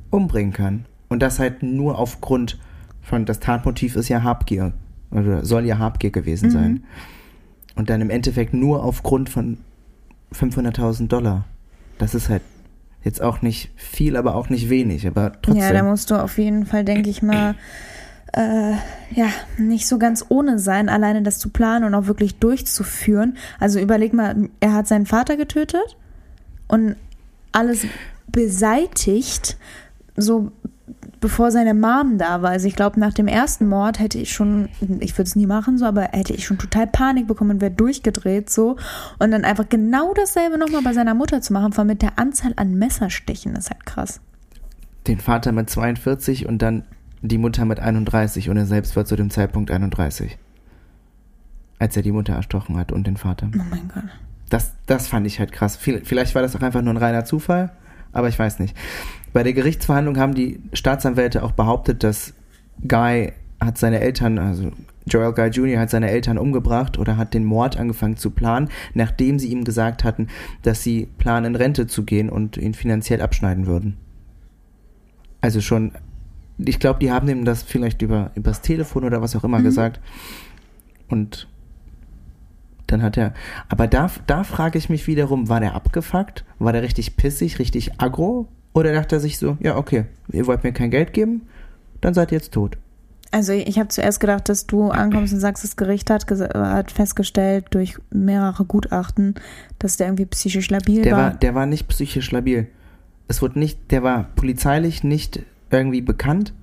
[0.09, 0.85] umbringen kann.
[1.09, 2.59] Und das halt nur aufgrund
[3.01, 4.73] von, das Tatmotiv ist ja Habgier.
[5.11, 6.51] Oder soll ja Habgier gewesen Mhm.
[6.51, 6.83] sein.
[7.75, 9.57] Und dann im Endeffekt nur aufgrund von
[10.33, 11.45] 500.000 Dollar.
[11.97, 12.41] Das ist halt
[13.03, 15.07] jetzt auch nicht viel, aber auch nicht wenig.
[15.07, 15.63] Aber trotzdem.
[15.63, 17.55] Ja, da musst du auf jeden Fall, denke ich mal,
[18.33, 18.73] äh,
[19.11, 23.37] ja, nicht so ganz ohne sein, alleine das zu planen und auch wirklich durchzuführen.
[23.59, 25.97] Also überleg mal, er hat seinen Vater getötet
[26.67, 26.95] und
[27.51, 27.85] alles
[28.27, 29.57] beseitigt,
[30.15, 30.51] so
[31.23, 32.51] bevor seine Mom da war.
[32.51, 35.77] Also ich glaube, nach dem ersten Mord hätte ich schon, ich würde es nie machen
[35.79, 38.77] so, aber hätte ich schon total Panik bekommen und wäre durchgedreht so.
[39.19, 42.19] Und dann einfach genau dasselbe nochmal bei seiner Mutter zu machen, vor allem mit der
[42.19, 44.21] Anzahl an Messerstichen, ist halt krass.
[45.07, 46.83] den Vater mit 42 und dann
[47.21, 50.37] die Mutter mit 31 und er selbst war zu dem Zeitpunkt 31.
[51.79, 53.49] Als er die Mutter erstochen hat und den Vater.
[53.53, 54.03] Oh mein Gott.
[54.49, 55.75] Das, das fand ich halt krass.
[55.77, 57.71] Viel- Vielleicht war das auch einfach nur ein reiner Zufall,
[58.11, 58.75] aber ich weiß nicht.
[59.33, 62.33] Bei der Gerichtsverhandlung haben die Staatsanwälte auch behauptet, dass
[62.87, 64.71] Guy hat seine Eltern, also
[65.05, 65.79] Joel Guy Jr.
[65.79, 70.03] hat seine Eltern umgebracht oder hat den Mord angefangen zu planen, nachdem sie ihm gesagt
[70.03, 70.27] hatten,
[70.61, 73.97] dass sie planen, in Rente zu gehen und ihn finanziell abschneiden würden.
[75.41, 75.91] Also schon,
[76.57, 79.63] ich glaube, die haben ihm das vielleicht über übers Telefon oder was auch immer Mhm.
[79.63, 79.99] gesagt.
[81.09, 81.47] Und
[82.87, 83.33] Dann hat er,
[83.69, 86.43] aber da, da frage ich mich wiederum, war der abgefuckt?
[86.59, 88.47] War der richtig pissig, richtig aggro?
[88.73, 91.43] Oder dachte er sich so, ja, okay, ihr wollt mir kein Geld geben,
[92.01, 92.77] dann seid ihr jetzt tot.
[93.31, 97.65] Also ich habe zuerst gedacht, dass du ankommst und sagst, das Gericht hat, hat festgestellt
[97.71, 99.35] durch mehrere Gutachten,
[99.79, 101.19] dass der irgendwie psychisch labil der war.
[101.19, 101.33] war.
[101.33, 102.67] Der war nicht psychisch labil.
[103.27, 106.53] Es wurde nicht, der war polizeilich nicht irgendwie bekannt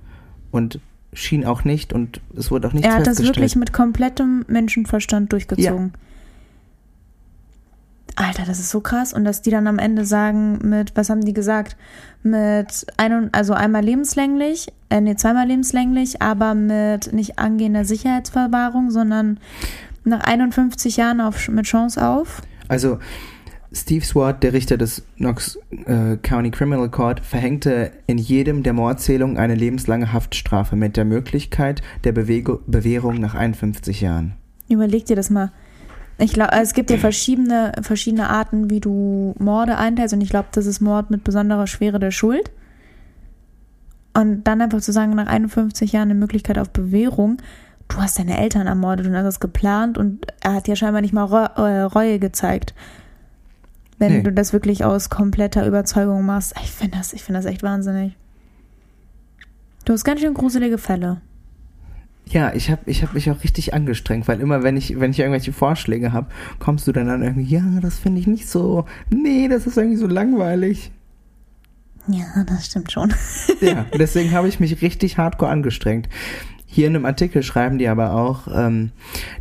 [0.53, 0.79] und
[1.13, 3.37] schien auch nicht und es wurde auch nicht er hat das festgestellt.
[3.37, 5.93] wirklich mit komplettem Menschenverstand durchgezogen.
[8.17, 9.13] Alter, das ist so krass.
[9.13, 11.77] Und dass die dann am Ende sagen mit, was haben die gesagt?
[12.23, 19.39] Mit ein, also einmal lebenslänglich, äh, nee, zweimal lebenslänglich, aber mit nicht angehender Sicherheitsverwahrung, sondern
[20.05, 22.43] nach 51 Jahren auf, mit Chance auf.
[22.69, 22.99] Also
[23.73, 29.39] Steve Swart, der Richter des Knox äh, County Criminal Court, verhängte in jedem der Mordzählungen
[29.39, 34.35] eine lebenslange Haftstrafe mit der Möglichkeit der Bewego Bewährung nach 51 Jahren.
[34.69, 35.53] Überleg dir das mal.
[36.21, 40.13] Ich glaube, es gibt ja verschiedene, verschiedene Arten, wie du Morde einteilst.
[40.13, 42.51] Und ich glaube, das ist Mord mit besonderer Schwere der Schuld.
[44.13, 47.39] Und dann einfach zu sagen, nach 51 Jahren eine Möglichkeit auf Bewährung.
[47.89, 51.15] Du hast deine Eltern ermordet und hast das geplant und er hat ja scheinbar nicht
[51.15, 52.75] mal Reue gezeigt.
[53.99, 54.23] Wenn nee.
[54.23, 56.55] du das wirklich aus kompletter Überzeugung machst.
[56.63, 58.17] Ich finde das, ich finde das echt wahnsinnig.
[59.85, 61.21] Du hast ganz schön gruselige Fälle.
[62.31, 65.19] Ja, ich habe ich hab mich auch richtig angestrengt, weil immer, wenn ich, wenn ich
[65.19, 66.29] irgendwelche Vorschläge habe,
[66.61, 69.97] kommst du dann an irgendwie, ja, das finde ich nicht so, nee, das ist irgendwie
[69.97, 70.93] so langweilig.
[72.07, 73.13] Ja, das stimmt schon.
[73.61, 76.09] ja, deswegen habe ich mich richtig hardcore angestrengt.
[76.67, 78.93] Hier in einem Artikel schreiben die aber auch, ähm,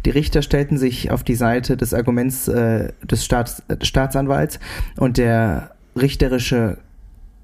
[0.06, 4.60] die Richter stellten sich auf die Seite des Arguments äh, des Staats, äh, Staatsanwalts
[4.98, 6.80] und der richterische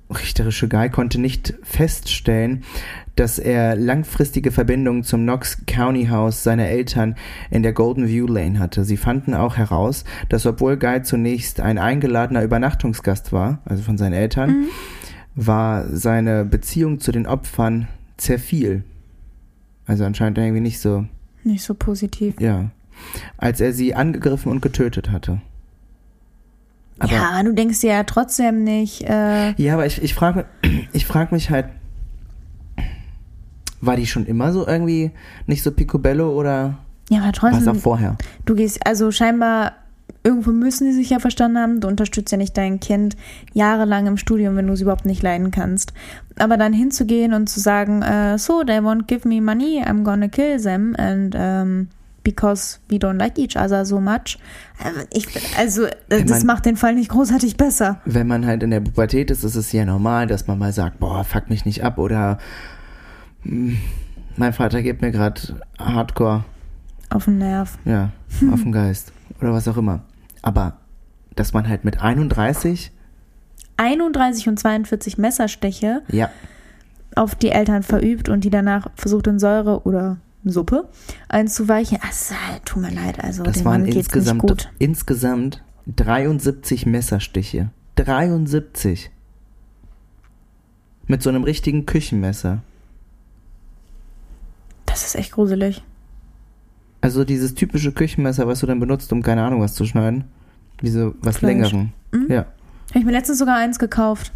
[0.10, 2.63] richterische Guy konnte nicht feststellen,
[3.15, 7.15] dass er langfristige Verbindungen zum Knox County House seiner Eltern
[7.49, 8.84] in der Golden View Lane hatte.
[8.84, 14.13] Sie fanden auch heraus, dass obwohl Guy zunächst ein eingeladener Übernachtungsgast war, also von seinen
[14.13, 14.65] Eltern, mhm.
[15.36, 18.84] war seine Beziehung zu den Opfern zerfiel.
[19.86, 21.06] Also anscheinend irgendwie nicht so.
[21.43, 22.39] Nicht so positiv.
[22.39, 22.71] Ja.
[23.38, 25.41] Als er sie angegriffen und getötet hatte.
[26.97, 29.04] Aber, ja, du denkst ja trotzdem nicht.
[29.04, 30.45] Äh ja, aber ich, ich frage
[30.93, 31.67] ich frag mich halt,
[33.86, 35.12] war die schon immer so irgendwie
[35.48, 36.78] nicht so picobello oder
[37.10, 38.17] ja, aber trotzdem, was auch vorher?
[38.45, 39.74] Du gehst, also scheinbar,
[40.24, 43.15] irgendwo müssen die sich ja verstanden haben, du unterstützt ja nicht dein Kind
[43.54, 45.93] jahrelang im Studium, wenn du es überhaupt nicht leiden kannst.
[46.38, 50.28] Aber dann hinzugehen und zu sagen, uh, so, they won't give me money, I'm gonna
[50.28, 51.88] kill them and um,
[52.24, 54.39] because we don't like each other so much.
[54.84, 58.02] Ähm, ich, also, das man, macht den Fall nicht großartig besser.
[58.06, 61.00] Wenn man halt in der Pubertät ist, ist es ja normal, dass man mal sagt,
[61.00, 62.39] boah, fuck mich nicht ab oder
[63.45, 65.41] mein Vater gibt mir gerade
[65.79, 66.43] Hardcore.
[67.10, 67.77] Auf den Nerv.
[67.86, 68.12] Ja,
[68.51, 69.12] auf den Geist.
[69.39, 70.01] Oder was auch immer.
[70.41, 70.77] Aber,
[71.36, 72.91] dass man halt mit 31.
[73.77, 76.29] 31 und 42 Messerstiche ja.
[77.15, 80.88] auf die Eltern verübt und die danach versucht in Säure oder Suppe
[81.27, 81.97] einzuweichen.
[82.01, 84.69] Ach, tut mir leid, also das dem waren Mann geht's insgesamt, nicht gut.
[84.79, 87.69] insgesamt 73 Messerstiche.
[87.95, 89.12] 73.
[91.08, 92.62] Mit so einem richtigen Küchenmesser.
[94.95, 95.84] Das ist echt gruselig.
[97.01, 100.23] Also dieses typische Küchenmesser, was du dann benutzt, um keine Ahnung was zu schneiden.
[100.79, 101.51] Wie so was Fleisch.
[101.51, 101.93] längeren.
[102.13, 102.27] Mhm.
[102.29, 102.45] Ja.
[102.91, 104.31] Habe ich mir letztens sogar eins gekauft.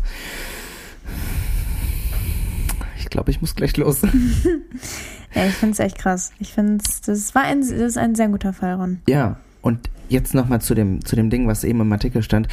[2.98, 4.02] Ich glaube, ich muss gleich los.
[5.34, 6.34] ja, ich finde es echt krass.
[6.40, 9.00] Ich finde es, das war ein, das ist ein sehr guter Fall, Ron.
[9.08, 12.50] Ja, und jetzt nochmal zu dem, zu dem Ding, was eben im Artikel stand.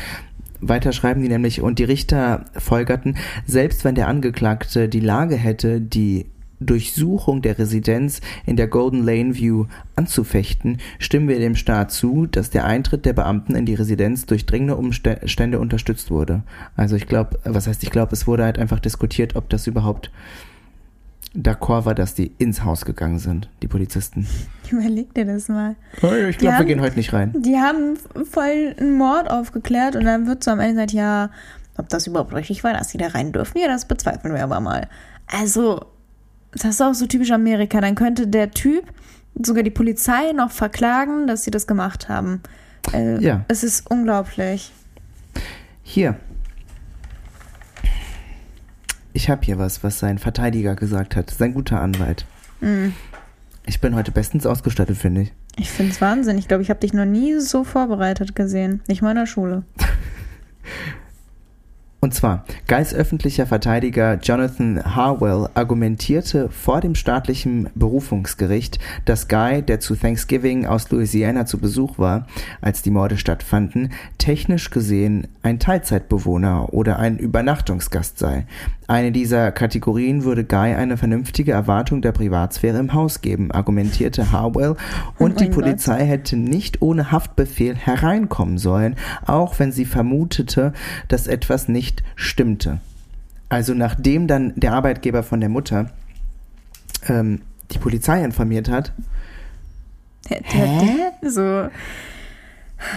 [0.60, 3.16] Weiter schreiben die nämlich, und die Richter folgerten,
[3.46, 6.26] selbst wenn der Angeklagte die Lage hätte, die
[6.60, 12.50] Durchsuchung der Residenz in der Golden Lane View anzufechten, stimmen wir dem Staat zu, dass
[12.50, 16.42] der Eintritt der Beamten in die Residenz durch dringende Umstände unterstützt wurde.
[16.76, 20.10] Also ich glaube, was heißt ich glaube, es wurde halt einfach diskutiert, ob das überhaupt
[21.36, 24.26] d'accord war, dass die ins Haus gegangen sind, die Polizisten.
[24.70, 25.76] Überleg dir das mal.
[26.28, 27.34] Ich glaube, wir gehen heute nicht rein.
[27.36, 31.30] Die haben voll einen Mord aufgeklärt und dann wird so am Ende gesagt, ja,
[31.76, 34.60] ob das überhaupt richtig war, dass sie da rein dürfen, ja, das bezweifeln wir aber
[34.60, 34.88] mal.
[35.26, 35.84] Also,
[36.62, 37.80] das ist auch so typisch Amerika.
[37.80, 38.84] Dann könnte der Typ
[39.42, 42.40] sogar die Polizei noch verklagen, dass sie das gemacht haben.
[42.92, 43.44] Äh, ja.
[43.48, 44.72] Es ist unglaublich.
[45.82, 46.16] Hier.
[49.12, 51.30] Ich habe hier was, was sein Verteidiger gesagt hat.
[51.30, 52.26] Sein guter Anwalt.
[52.60, 52.94] Mhm.
[53.64, 55.32] Ich bin heute bestens ausgestattet, finde ich.
[55.58, 56.38] Ich finde es Wahnsinn.
[56.38, 58.82] Ich glaube, ich habe dich noch nie so vorbereitet gesehen.
[58.88, 59.64] Nicht mal in der Schule.
[61.98, 69.80] Und zwar, Guys öffentlicher Verteidiger Jonathan Harwell argumentierte vor dem staatlichen Berufungsgericht, dass Guy, der
[69.80, 72.26] zu Thanksgiving aus Louisiana zu Besuch war,
[72.60, 78.46] als die Morde stattfanden, technisch gesehen ein Teilzeitbewohner oder ein Übernachtungsgast sei.
[78.88, 84.76] Eine dieser Kategorien würde Guy eine vernünftige Erwartung der Privatsphäre im Haus geben, argumentierte Harwell,
[85.18, 85.64] und Oh die mein Gott.
[85.64, 90.72] Polizei hätte nicht ohne Haftbefehl hereinkommen sollen, auch wenn sie vermutete,
[91.08, 92.80] dass etwas nicht stimmte.
[93.48, 95.90] Also nachdem dann der Arbeitgeber von der Mutter
[97.08, 98.92] ähm, die Polizei informiert hat,
[100.28, 101.68] Der, der, so.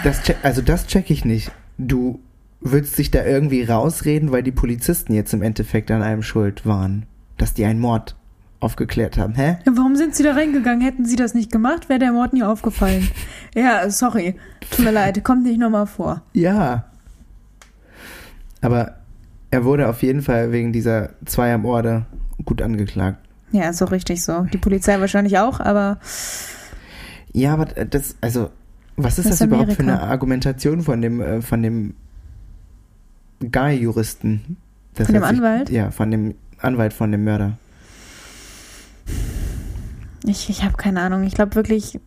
[0.04, 1.52] das check, also das check ich nicht.
[1.78, 2.20] Du
[2.60, 7.06] willst dich da irgendwie rausreden, weil die Polizisten jetzt im Endeffekt an einem schuld waren,
[7.38, 8.16] dass die einen Mord
[8.58, 9.34] aufgeklärt haben.
[9.34, 9.56] Hä?
[9.64, 10.82] Ja, warum sind sie da reingegangen?
[10.82, 13.08] Hätten sie das nicht gemacht, wäre der Mord nie aufgefallen.
[13.54, 14.34] ja, sorry.
[14.70, 16.22] Tut mir leid, kommt nicht nochmal vor.
[16.34, 16.84] Ja.
[18.60, 18.96] Aber
[19.50, 22.06] er wurde auf jeden Fall wegen dieser Zweiermorde
[22.44, 23.18] gut angeklagt.
[23.52, 24.42] Ja, so richtig so.
[24.52, 25.98] Die Polizei wahrscheinlich auch, aber
[27.32, 28.50] Ja, aber das, also,
[28.96, 30.02] was ist Das ist überhaupt für Amerika.
[30.02, 31.94] eine Argumentation von dem, äh, von dem
[33.40, 34.56] Guy-Juristen?
[34.94, 35.70] Von dem Anwalt?
[35.70, 37.56] Ja, von dem Anwalt von dem Mörder.
[40.24, 41.24] ich, ich habe keine Ahnung.
[41.24, 41.98] Ich glaube wirklich,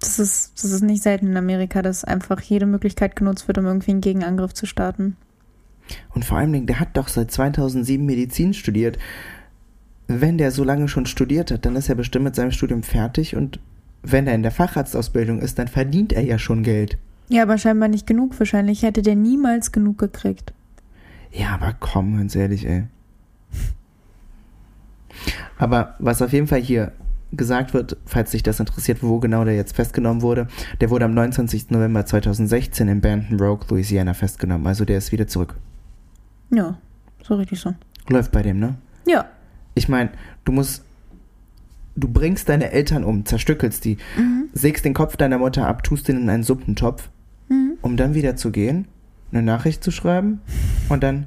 [0.00, 3.66] das ist, das ist nicht selten in Amerika, dass einfach jede Möglichkeit genutzt wird, um
[3.66, 5.16] irgendwie einen Gegenangriff zu starten.
[6.14, 8.98] Und vor allem, der hat doch seit 2007 Medizin studiert.
[10.08, 13.36] Wenn der so lange schon studiert hat, dann ist er bestimmt mit seinem Studium fertig
[13.36, 13.60] und
[14.02, 16.98] wenn er in der Facharztausbildung ist, dann verdient er ja schon Geld.
[17.28, 18.82] Ja, aber scheinbar nicht genug wahrscheinlich.
[18.82, 20.52] Hätte der niemals genug gekriegt.
[21.30, 22.84] Ja, aber komm, ganz ehrlich, ey.
[25.56, 26.92] Aber was auf jeden Fall hier
[27.32, 30.48] gesagt wird, falls dich das interessiert, wo genau der jetzt festgenommen wurde,
[30.80, 31.70] der wurde am 29.
[31.70, 34.66] November 2016 in Banton Rogue, Louisiana festgenommen.
[34.66, 35.56] Also der ist wieder zurück.
[36.52, 36.78] Ja,
[37.22, 37.74] so richtig so.
[38.08, 38.74] Läuft bei dem, ne?
[39.06, 39.26] Ja.
[39.74, 40.10] Ich meine,
[40.44, 40.84] du musst,
[41.96, 44.48] du bringst deine Eltern um, zerstückelst die, Mhm.
[44.52, 47.08] sägst den Kopf deiner Mutter ab, tust den in einen Suppentopf,
[47.48, 47.78] Mhm.
[47.82, 48.86] um dann wieder zu gehen,
[49.32, 50.40] eine Nachricht zu schreiben
[50.88, 51.26] und dann,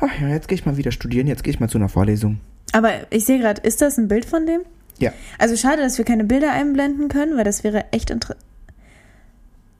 [0.00, 2.40] ach ja, jetzt gehe ich mal wieder studieren, jetzt gehe ich mal zu einer Vorlesung.
[2.72, 4.62] Aber ich sehe gerade, ist das ein Bild von dem?
[4.98, 5.12] Ja.
[5.38, 8.40] Also schade, dass wir keine Bilder einblenden können, weil das wäre echt interessant.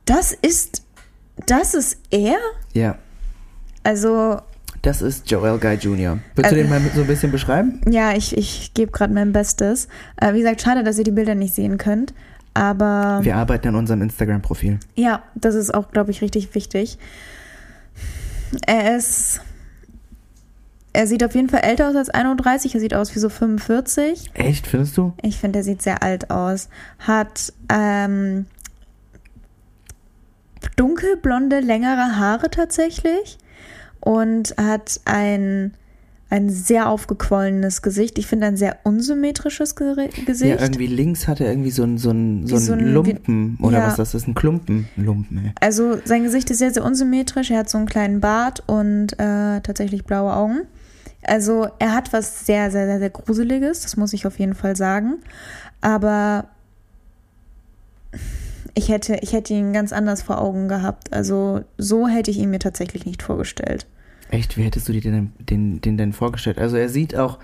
[0.05, 0.85] Das ist.
[1.47, 2.37] Das ist er?
[2.75, 2.99] Ja,
[3.85, 4.39] Also,
[4.83, 6.19] das ist Joel Guy Jr.
[6.35, 7.81] Willst du Also- den mal so ein bisschen beschreiben?
[7.89, 9.89] ja, ich, ich gebe gerade mein Bestes.
[10.17, 12.13] Äh, wie gesagt, schade, dass ihr die Bilder nicht sehen könnt.
[12.55, 14.79] Aber Wir arbeiten an unserem Instagram-Profil.
[14.95, 16.99] ja, das ist auch, glaube ich, richtig wichtig.
[18.67, 19.41] Er ist.
[20.93, 22.75] Er sieht auf jeden Fall älter aus als 31.
[22.75, 24.31] Er sieht aus wie so 45.
[24.35, 25.15] Echt, findest du?
[25.23, 26.69] Ich finde, er sieht sehr alt aus.
[26.99, 28.45] Hat ähm,
[30.77, 33.39] dunkelblonde, längere Haare tatsächlich.
[34.05, 35.75] Und hat ein,
[36.29, 38.19] ein sehr aufgequollenes Gesicht.
[38.19, 40.19] Ich finde ein sehr unsymmetrisches Gesicht.
[40.41, 43.59] Ja, irgendwie links hat er irgendwie so einen so einen- so Wie so ein- Lumpen.
[43.61, 43.87] wie- oder ja.
[43.87, 44.27] was das ist?
[44.27, 44.89] Ein Klumpen.
[44.97, 45.53] Ein Lumpen, ey.
[45.61, 47.51] Also sein Gesicht ist sehr, sehr unsymmetrisch.
[47.53, 50.63] Er hat so einen kleinen Bart und äh, tatsächlich blaue Augen.
[51.25, 54.75] Also er hat was sehr, sehr, sehr, sehr Gruseliges, das muss ich auf jeden Fall
[54.75, 55.19] sagen.
[55.81, 56.47] Aber
[58.75, 61.13] ich hätte, ich hätte ihn ganz anders vor Augen gehabt.
[61.13, 63.87] Also so hätte ich ihn mir tatsächlich nicht vorgestellt.
[64.33, 66.59] Echt, wie hättest du dir den, den, den denn vorgestellt?
[66.59, 67.39] Also er sieht auch,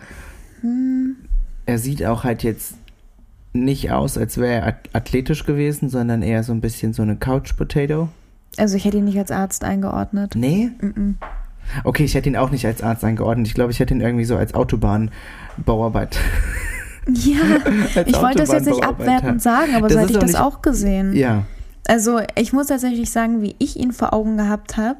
[0.62, 1.14] Hm,
[1.66, 2.74] er sieht auch halt jetzt
[3.52, 7.16] nicht aus, als wäre er ath- athletisch gewesen, sondern eher so ein bisschen so eine
[7.16, 8.08] Couch-Potato.
[8.56, 10.32] Also ich hätte ihn nicht als Arzt eingeordnet.
[10.34, 10.70] Nee?
[10.80, 11.14] Mm-mm.
[11.84, 13.46] Okay, ich hätte ihn auch nicht als Arzt eingeordnet.
[13.46, 16.18] Ich glaube, ich hätte ihn irgendwie so als Autobahnbauarbeit.
[17.06, 17.36] Ja,
[18.06, 21.14] ich wollte das jetzt nicht abwertend sagen, aber Das so hätte ich das auch gesehen.
[21.14, 21.44] Ja,
[21.86, 24.98] Also ich muss tatsächlich sagen, wie ich ihn vor Augen gehabt habe.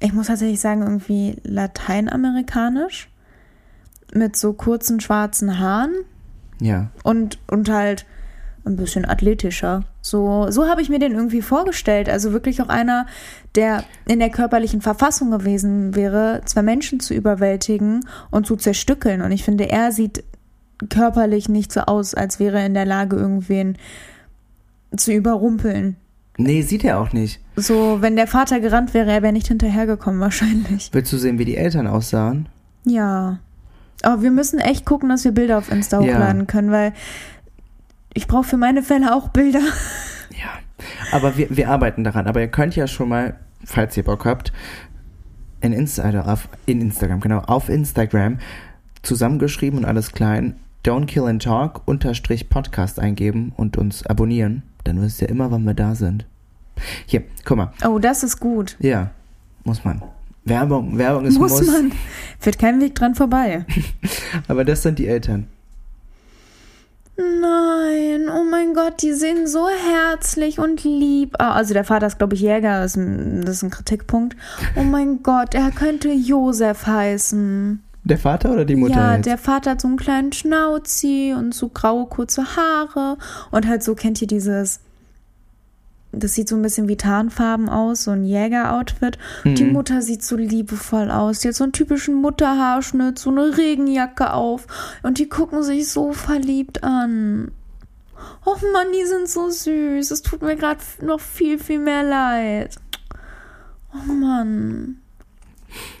[0.00, 3.08] Ich muss tatsächlich sagen, irgendwie lateinamerikanisch.
[4.12, 5.92] Mit so kurzen schwarzen Haaren
[6.60, 6.90] ja.
[7.04, 8.06] und, und halt
[8.64, 9.84] ein bisschen athletischer.
[10.02, 12.08] So, so habe ich mir den irgendwie vorgestellt.
[12.08, 13.06] Also wirklich auch einer,
[13.54, 19.22] der in der körperlichen Verfassung gewesen wäre, zwei Menschen zu überwältigen und zu zerstückeln.
[19.22, 20.24] Und ich finde, er sieht
[20.88, 23.76] körperlich nicht so aus, als wäre er in der Lage, irgendwen
[24.96, 25.96] zu überrumpeln.
[26.42, 27.40] Nee, sieht er auch nicht.
[27.56, 30.90] So, wenn der Vater gerannt wäre, er wäre nicht hinterhergekommen wahrscheinlich.
[30.92, 32.48] Willst du sehen, wie die Eltern aussahen?
[32.84, 33.38] Ja.
[34.02, 36.14] Aber wir müssen echt gucken, dass wir Bilder auf Insta Ja.
[36.14, 36.92] hochladen können, weil
[38.14, 39.60] ich brauche für meine Fälle auch Bilder.
[40.30, 40.48] Ja.
[41.12, 42.26] Aber wir, wir arbeiten daran.
[42.28, 43.34] Aber ihr könnt ja schon mal,
[43.64, 44.52] falls ihr Bock habt,
[45.60, 48.38] in, Insta, also auf, in Instagram, genau, auf Instagram
[49.02, 50.54] zusammengeschrieben und alles klein,
[50.86, 54.62] Don't Kill and Talk unterstrich Podcast eingeben und uns abonnieren.
[54.84, 56.24] Dann wisst ihr immer, wann wir da sind.
[57.06, 57.72] Hier, guck mal.
[57.86, 58.76] Oh, das ist gut.
[58.80, 59.10] Ja,
[59.64, 60.02] muss man.
[60.44, 61.66] Werbung, Werbung ist muss, Muss.
[61.66, 61.92] man.
[62.38, 63.64] Führt kein Weg dran vorbei.
[64.48, 65.46] Aber das sind die Eltern.
[67.16, 71.34] Nein, oh mein Gott, die sehen so herzlich und lieb.
[71.38, 71.54] aus.
[71.56, 74.36] Also der Vater ist, glaube ich, Jäger, das ist, ein, das ist ein Kritikpunkt.
[74.74, 77.82] Oh mein Gott, er könnte Josef heißen.
[78.04, 78.94] Der Vater oder die Mutter?
[78.94, 79.26] ja, jetzt?
[79.26, 83.18] der Vater hat so einen kleinen Schnauzi und so graue, kurze Haare.
[83.50, 84.80] Und halt so, kennt ihr dieses,
[86.12, 89.18] das sieht so ein bisschen wie Tarnfarben aus, so ein Jägeroutfit.
[89.44, 89.54] Mhm.
[89.54, 91.40] Die Mutter sieht so liebevoll aus.
[91.40, 94.66] Die hat so einen typischen Mutterhaarschnitt, so eine Regenjacke auf.
[95.02, 97.52] Und die gucken sich so verliebt an.
[98.44, 100.10] Och Mann, die sind so süß.
[100.10, 102.76] Es tut mir gerade noch viel, viel mehr leid.
[103.94, 104.96] Oh Mann.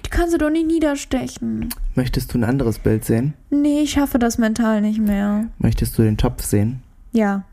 [0.04, 1.68] Die kann sie doch nicht niederstechen.
[1.94, 3.34] Möchtest du ein anderes Bild sehen?
[3.50, 5.46] Nee, ich schaffe das mental nicht mehr.
[5.58, 6.82] Möchtest du den Topf sehen?
[7.12, 7.44] Ja.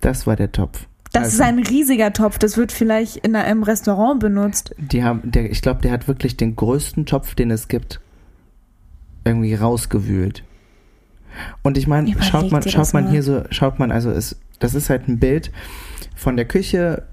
[0.00, 0.86] Das war der Topf.
[1.14, 2.38] Das Also- ist ein riesiger Topf.
[2.38, 4.74] Das wird vielleicht in einem Restaurant benutzt.
[4.78, 8.00] Die haben, der, ich glaube, der hat wirklich den größten Topf, den es gibt,
[9.24, 10.42] irgendwie rausgewühlt.
[11.62, 13.10] Und ich meine, schaut man, schaut man mal.
[13.10, 15.50] hier so, schaut man, also es, das ist halt ein Bild
[16.14, 17.04] von der Küche.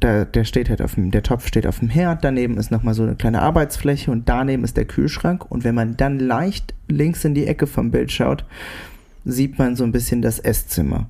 [0.00, 2.94] Da, der steht halt auf dem, der Topf steht auf dem Herd, daneben ist nochmal
[2.94, 5.50] so eine kleine Arbeitsfläche und daneben ist der Kühlschrank.
[5.50, 8.44] Und wenn man dann leicht links in die Ecke vom Bild schaut,
[9.24, 11.08] sieht man so ein bisschen das Esszimmer.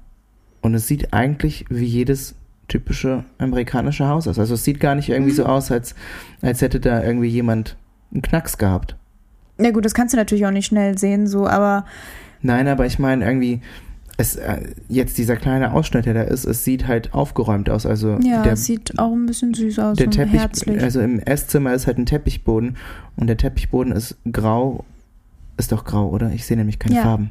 [0.64, 2.34] Und es sieht eigentlich wie jedes
[2.68, 4.38] typische amerikanische Haus aus.
[4.38, 5.36] Also es sieht gar nicht irgendwie Mhm.
[5.36, 5.94] so aus, als,
[6.40, 7.76] als hätte da irgendwie jemand
[8.12, 8.96] einen Knacks gehabt.
[9.58, 11.84] Na gut, das kannst du natürlich auch nicht schnell sehen, so, aber
[12.40, 13.60] Nein, aber ich meine irgendwie,
[14.16, 17.84] es, äh, jetzt dieser kleine Ausschnitt, der da ist, es sieht halt aufgeräumt aus.
[17.84, 20.82] Also ja, der, es sieht auch ein bisschen süß aus der Teppich, herzlich.
[20.82, 22.76] also im Esszimmer ist halt ein Teppichboden
[23.16, 24.84] und der Teppichboden ist grau.
[25.58, 26.30] Ist doch grau, oder?
[26.32, 27.02] Ich sehe nämlich keine Ja.
[27.02, 27.30] Farben.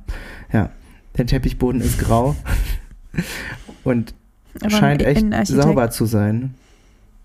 [0.51, 0.69] Ja,
[1.17, 2.35] der Teppichboden ist grau
[3.83, 4.13] und
[4.61, 6.55] Aber scheint ein echt sauber zu sein.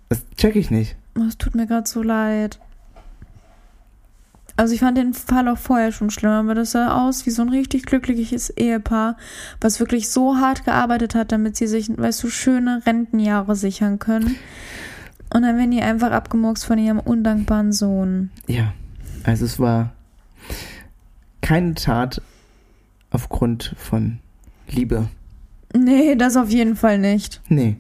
[0.08, 0.96] Das check ich nicht.
[1.18, 2.58] Oh, es tut mir gerade so leid.
[4.56, 7.42] Also ich fand den Fall auch vorher schon schlimm, aber das sah aus wie so
[7.42, 9.16] ein richtig glückliches Ehepaar,
[9.60, 14.34] was wirklich so hart gearbeitet hat, damit sie sich, weißt du, schöne Rentenjahre sichern können.
[15.32, 18.30] Und dann werden die einfach abgemurkst von ihrem undankbaren Sohn.
[18.48, 18.72] Ja,
[19.22, 19.92] also es war
[21.40, 22.20] keine Tat
[23.10, 24.18] aufgrund von
[24.68, 25.08] Liebe.
[25.76, 27.40] Nee, das auf jeden Fall nicht.
[27.48, 27.76] Nee,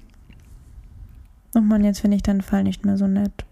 [1.54, 3.44] Oh Mann, jetzt finde ich deinen Fall nicht mehr so nett.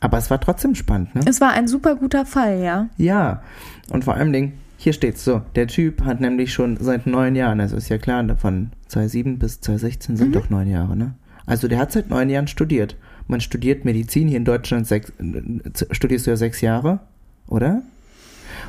[0.00, 1.20] aber es war trotzdem spannend, ne?
[1.26, 2.88] Es war ein super guter Fall, ja.
[2.96, 3.42] Ja,
[3.90, 7.60] und vor allem Dingen, hier steht's so, der Typ hat nämlich schon seit neun Jahren,
[7.60, 10.32] also ist ja klar, von 2007 bis 2016 sind Mhm.
[10.32, 11.14] doch neun Jahre, ne?
[11.44, 12.96] Also der hat seit neun Jahren studiert.
[13.28, 17.00] Man studiert Medizin hier in Deutschland, sechs, äh, studierst du ja sechs Jahre,
[17.46, 17.82] oder?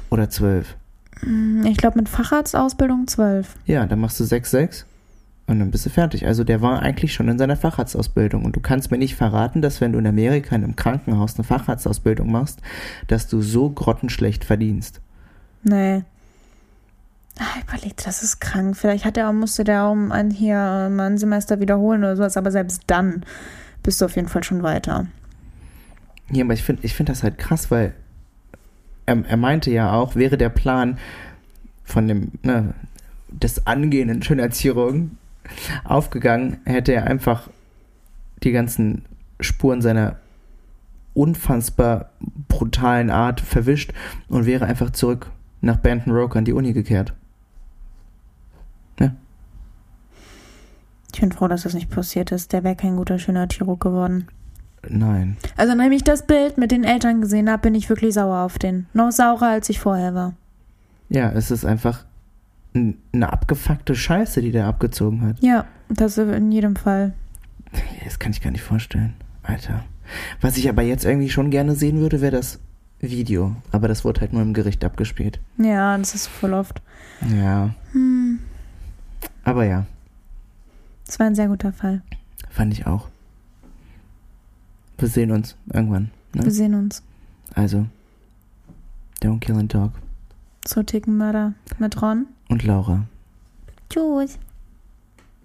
[0.10, 0.76] Oder zwölf.
[1.22, 3.55] Hm, Ich glaube mit Facharztausbildung zwölf.
[3.65, 4.86] Ja, dann machst du sechs, sechs
[5.47, 6.26] und dann bist du fertig.
[6.26, 9.82] Also der war eigentlich schon in seiner Facharztausbildung und du kannst mir nicht verraten, dass
[9.82, 12.61] wenn du in Amerika in einem Krankenhaus eine Facharztausbildung machst,
[13.07, 15.01] dass du so grottenschlecht verdienst.
[15.63, 16.03] Nee.
[17.39, 18.76] Ah, überleg, das ist krank.
[18.78, 22.38] Vielleicht hat er auch, musste der auch ein, hier mal ein Semester wiederholen oder sowas,
[22.38, 23.24] aber selbst dann
[23.84, 25.07] bist du auf jeden Fall schon weiter.
[26.32, 27.93] Ja, aber ich finde ich find das halt krass, weil
[29.12, 30.97] er, er meinte ja auch, wäre der Plan
[31.84, 32.74] von dem, ne,
[33.30, 35.18] des angehenden Schönheitschirurgen
[35.84, 37.49] aufgegangen, hätte er einfach
[38.43, 39.05] die ganzen
[39.39, 40.18] Spuren seiner
[41.14, 42.12] unfassbar
[42.47, 43.93] brutalen Art verwischt
[44.30, 47.14] und wäre einfach zurück nach Benton Rock an die Uni gekehrt.
[51.14, 52.53] Ich bin froh, dass das nicht passiert ist.
[52.53, 54.28] Der wäre kein guter, schöner Chirurg geworden.
[54.88, 55.38] Nein.
[55.58, 58.58] Also, nachdem ich das Bild mit den Eltern gesehen habe, bin ich wirklich sauer auf
[58.58, 58.88] den.
[58.94, 60.34] Noch saurer, als ich vorher war.
[61.10, 62.06] Ja, es ist einfach
[62.74, 65.38] eine abgefuckte Scheiße, die der abgezogen hat.
[65.42, 67.14] Ja, das in jedem Fall.
[68.04, 69.14] Das kann ich gar nicht vorstellen.
[69.44, 69.84] Alter.
[70.40, 72.60] Was ich aber jetzt irgendwie schon gerne sehen würde, wäre das
[73.00, 73.56] Video.
[73.72, 75.40] Aber das wurde halt nur im Gericht abgespielt.
[75.58, 76.82] Ja, das ist voll oft.
[77.30, 77.72] Ja.
[77.92, 78.40] Hm,
[79.44, 79.86] Aber ja,
[81.06, 82.02] das war ein sehr guter Fall.
[82.50, 83.08] fand ich auch.
[85.02, 86.12] Wir sehen uns irgendwann.
[86.34, 86.52] Wir Ne?
[86.52, 87.02] sehen uns.
[87.56, 87.88] Also,
[89.22, 89.91] Don't Kill and Talk.
[90.68, 92.28] So Tickenmörder mit Ron.
[92.49, 93.06] Und Laura.
[93.89, 94.38] Tschüss.